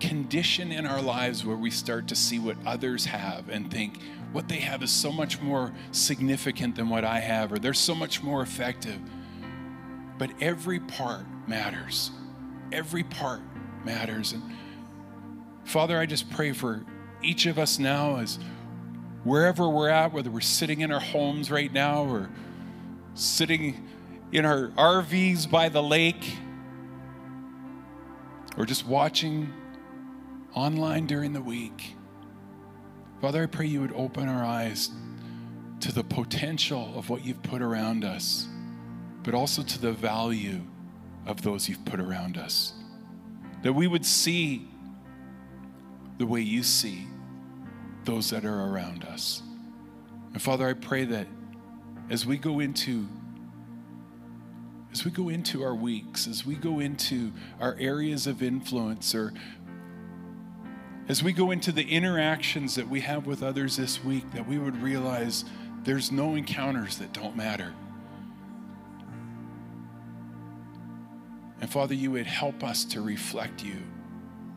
condition 0.00 0.72
in 0.72 0.86
our 0.86 1.00
lives 1.00 1.44
where 1.44 1.56
we 1.56 1.70
start 1.70 2.08
to 2.08 2.16
see 2.16 2.40
what 2.40 2.56
others 2.66 3.04
have 3.04 3.48
and 3.48 3.70
think 3.70 4.00
what 4.32 4.48
they 4.48 4.58
have 4.58 4.82
is 4.82 4.90
so 4.90 5.12
much 5.12 5.40
more 5.40 5.72
significant 5.92 6.74
than 6.74 6.88
what 6.88 7.04
I 7.04 7.20
have, 7.20 7.52
or 7.52 7.60
they're 7.60 7.74
so 7.74 7.94
much 7.94 8.24
more 8.24 8.42
effective. 8.42 8.98
But 10.20 10.32
every 10.42 10.80
part 10.80 11.24
matters. 11.48 12.10
Every 12.72 13.02
part 13.02 13.40
matters. 13.86 14.34
And 14.34 14.42
Father, 15.64 15.98
I 15.98 16.04
just 16.04 16.28
pray 16.28 16.52
for 16.52 16.84
each 17.22 17.46
of 17.46 17.58
us 17.58 17.78
now 17.78 18.16
as 18.16 18.38
wherever 19.24 19.66
we're 19.66 19.88
at, 19.88 20.12
whether 20.12 20.30
we're 20.30 20.42
sitting 20.42 20.82
in 20.82 20.92
our 20.92 21.00
homes 21.00 21.50
right 21.50 21.72
now 21.72 22.04
or 22.04 22.28
sitting 23.14 23.88
in 24.30 24.44
our 24.44 24.68
RVs 24.76 25.50
by 25.50 25.70
the 25.70 25.82
lake 25.82 26.36
or 28.58 28.66
just 28.66 28.86
watching 28.86 29.50
online 30.52 31.06
during 31.06 31.32
the 31.32 31.40
week. 31.40 31.96
Father, 33.22 33.44
I 33.44 33.46
pray 33.46 33.64
you 33.64 33.80
would 33.80 33.94
open 33.94 34.28
our 34.28 34.44
eyes 34.44 34.90
to 35.80 35.92
the 35.92 36.04
potential 36.04 36.92
of 36.94 37.08
what 37.08 37.24
you've 37.24 37.42
put 37.42 37.62
around 37.62 38.04
us 38.04 38.49
but 39.22 39.34
also 39.34 39.62
to 39.62 39.80
the 39.80 39.92
value 39.92 40.60
of 41.26 41.42
those 41.42 41.68
you've 41.68 41.84
put 41.84 42.00
around 42.00 42.36
us. 42.36 42.72
That 43.62 43.74
we 43.74 43.86
would 43.86 44.06
see 44.06 44.66
the 46.18 46.26
way 46.26 46.40
you 46.40 46.62
see 46.62 47.06
those 48.04 48.30
that 48.30 48.44
are 48.44 48.72
around 48.72 49.04
us. 49.04 49.42
And 50.32 50.40
Father, 50.40 50.66
I 50.66 50.72
pray 50.72 51.04
that 51.04 51.26
as 52.08 52.26
we 52.26 52.36
go 52.36 52.60
into 52.60 53.06
as 54.92 55.04
we 55.04 55.12
go 55.12 55.28
into 55.28 55.62
our 55.62 55.74
weeks, 55.74 56.26
as 56.26 56.44
we 56.44 56.56
go 56.56 56.80
into 56.80 57.30
our 57.60 57.76
areas 57.78 58.26
of 58.26 58.42
influence, 58.42 59.14
or 59.14 59.32
as 61.08 61.22
we 61.22 61.32
go 61.32 61.52
into 61.52 61.70
the 61.70 61.88
interactions 61.88 62.74
that 62.74 62.88
we 62.88 63.00
have 63.00 63.24
with 63.24 63.40
others 63.40 63.76
this 63.76 64.02
week, 64.02 64.28
that 64.32 64.48
we 64.48 64.58
would 64.58 64.76
realize 64.82 65.44
There's 65.82 66.12
no 66.12 66.34
encounters 66.34 66.98
that 66.98 67.12
don't 67.12 67.36
matter. 67.36 67.72
And 71.60 71.70
Father, 71.70 71.94
you 71.94 72.10
would 72.12 72.26
help 72.26 72.64
us 72.64 72.84
to 72.86 73.00
reflect 73.00 73.62
you, 73.64 73.76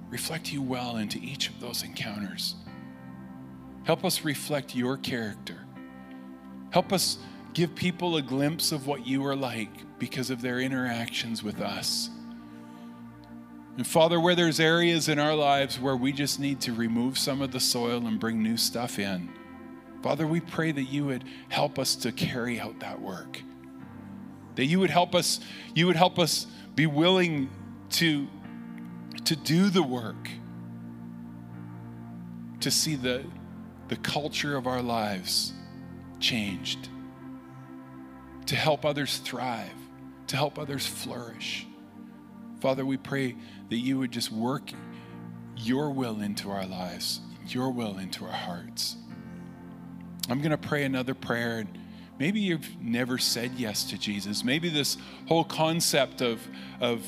reflect 0.10 0.52
you 0.52 0.62
well 0.62 0.98
into 0.98 1.20
each 1.20 1.50
of 1.50 1.60
those 1.60 1.84
encounters. 1.84 2.56
Help 3.84 4.06
us 4.06 4.24
reflect 4.24 4.76
your 4.76 4.98
character. 4.98 5.58
Help 6.72 6.94
us 6.94 7.18
give 7.54 7.76
people 7.76 8.16
a 8.18 8.22
glimpse 8.22 8.72
of 8.72 8.88
what 8.88 9.06
you 9.06 9.26
are 9.26 9.36
like 9.36 10.00
because 10.00 10.30
of 10.30 10.42
their 10.42 10.60
interactions 10.60 11.44
with 11.44 11.62
us. 11.62 12.10
And 13.76 13.86
Father, 13.86 14.20
where 14.20 14.36
there's 14.36 14.60
areas 14.60 15.10
in 15.10 15.20
our 15.20 15.36
lives 15.36 15.80
where 15.80 15.96
we 15.96 16.12
just 16.12 16.40
need 16.40 16.62
to 16.62 16.74
remove 16.74 17.18
some 17.18 17.42
of 17.42 17.52
the 17.52 17.60
soil 17.60 18.06
and 18.06 18.20
bring 18.20 18.42
new 18.42 18.56
stuff 18.58 19.00
in, 19.00 19.30
Father, 20.04 20.28
we 20.28 20.40
pray 20.42 20.72
that 20.72 20.84
you 20.84 21.06
would 21.06 21.24
help 21.50 21.80
us 21.80 21.96
to 21.96 22.12
carry 22.12 22.60
out 22.60 22.80
that 22.80 23.02
work. 23.02 23.42
That 24.56 24.66
you 24.66 24.80
would 24.80 24.90
help 24.90 25.16
us, 25.16 25.40
you 25.74 25.88
would 25.88 25.96
help 25.96 26.20
us 26.20 26.48
be 26.76 26.86
willing 26.86 27.50
to, 27.92 28.28
to 29.26 29.36
do 29.36 29.70
the 29.70 29.84
work, 29.84 30.30
to 32.60 32.72
see 32.72 32.96
the, 32.96 33.24
the 33.90 33.96
culture 33.98 34.56
of 34.56 34.68
our 34.68 34.82
lives 34.82 35.54
changed, 36.20 36.90
to 38.46 38.56
help 38.56 38.86
others 38.86 39.18
thrive, 39.18 39.74
to 40.28 40.36
help 40.36 40.58
others 40.58 40.86
flourish. 40.86 41.68
Father, 42.60 42.86
we 42.86 42.98
pray 42.98 43.36
that 43.70 43.78
you 43.78 44.00
would 44.00 44.12
just 44.12 44.32
work 44.32 44.72
your 45.58 45.92
will 45.92 46.22
into 46.22 46.50
our 46.50 46.66
lives, 46.66 47.20
your 47.48 47.72
will 47.72 47.98
into 47.98 48.26
our 48.26 48.32
hearts. 48.32 48.96
I'm 50.30 50.40
going 50.40 50.52
to 50.52 50.58
pray 50.58 50.84
another 50.84 51.14
prayer. 51.14 51.60
And 51.60 51.78
maybe 52.20 52.40
you've 52.40 52.82
never 52.82 53.18
said 53.18 53.52
yes 53.56 53.84
to 53.86 53.98
Jesus. 53.98 54.44
Maybe 54.44 54.70
this 54.70 54.98
whole 55.28 55.44
concept 55.44 56.22
of, 56.22 56.46
of 56.80 57.04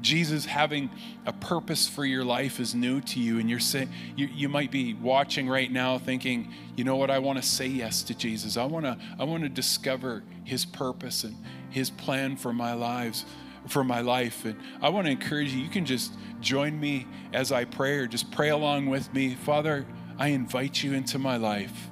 Jesus 0.00 0.44
having 0.44 0.90
a 1.26 1.32
purpose 1.32 1.88
for 1.88 2.04
your 2.04 2.24
life 2.24 2.60
is 2.60 2.74
new 2.74 3.00
to 3.00 3.20
you, 3.20 3.38
and 3.38 3.50
you're 3.50 3.58
saying 3.58 3.90
you, 4.16 4.26
you 4.26 4.48
might 4.48 4.70
be 4.70 4.94
watching 4.94 5.48
right 5.48 5.70
now 5.70 5.98
thinking, 5.98 6.52
you 6.76 6.84
know 6.84 6.96
what, 6.96 7.10
I 7.10 7.18
want 7.18 7.42
to 7.42 7.46
say 7.46 7.66
yes 7.66 8.02
to 8.04 8.14
Jesus. 8.14 8.56
I 8.56 8.64
want 8.64 8.84
to 8.84 8.96
I 9.18 9.24
want 9.24 9.42
to 9.42 9.48
discover 9.48 10.22
his 10.44 10.64
purpose 10.64 11.24
and 11.24 11.36
his 11.70 11.90
plan 11.90 12.36
for 12.36 12.52
my 12.52 12.74
lives, 12.74 13.24
for 13.66 13.82
my 13.82 14.00
life. 14.00 14.44
And 14.44 14.56
I 14.80 14.88
want 14.90 15.06
to 15.06 15.10
encourage 15.10 15.52
you, 15.52 15.62
you 15.62 15.70
can 15.70 15.84
just 15.84 16.12
join 16.40 16.78
me 16.78 17.06
as 17.32 17.50
I 17.50 17.64
pray 17.64 17.98
or 17.98 18.06
just 18.06 18.30
pray 18.30 18.50
along 18.50 18.86
with 18.86 19.12
me. 19.12 19.34
Father, 19.34 19.84
I 20.18 20.28
invite 20.28 20.82
you 20.82 20.94
into 20.94 21.18
my 21.18 21.36
life. 21.36 21.90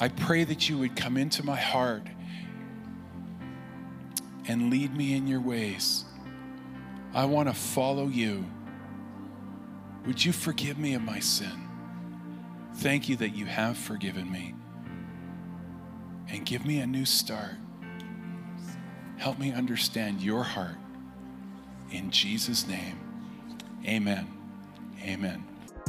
I 0.00 0.08
pray 0.08 0.44
that 0.44 0.68
you 0.68 0.78
would 0.78 0.96
come 0.96 1.18
into 1.18 1.44
my 1.44 1.56
heart 1.56 2.02
and 4.48 4.70
lead 4.70 4.96
me 4.96 5.14
in 5.14 5.26
your 5.26 5.40
ways. 5.40 6.04
I 7.12 7.26
want 7.26 7.48
to 7.48 7.54
follow 7.54 8.08
you. 8.08 8.46
Would 10.06 10.24
you 10.24 10.32
forgive 10.32 10.78
me 10.78 10.94
of 10.94 11.02
my 11.02 11.20
sin? 11.20 11.68
Thank 12.76 13.10
you 13.10 13.16
that 13.16 13.36
you 13.36 13.44
have 13.44 13.76
forgiven 13.76 14.32
me. 14.32 14.54
And 16.28 16.46
give 16.46 16.64
me 16.64 16.80
a 16.80 16.86
new 16.86 17.04
start. 17.04 17.56
Help 19.18 19.38
me 19.38 19.52
understand 19.52 20.22
your 20.22 20.42
heart. 20.42 20.76
In 21.90 22.10
Jesus' 22.10 22.66
name, 22.66 22.98
amen. 23.86 24.26
Amen. 25.02 25.49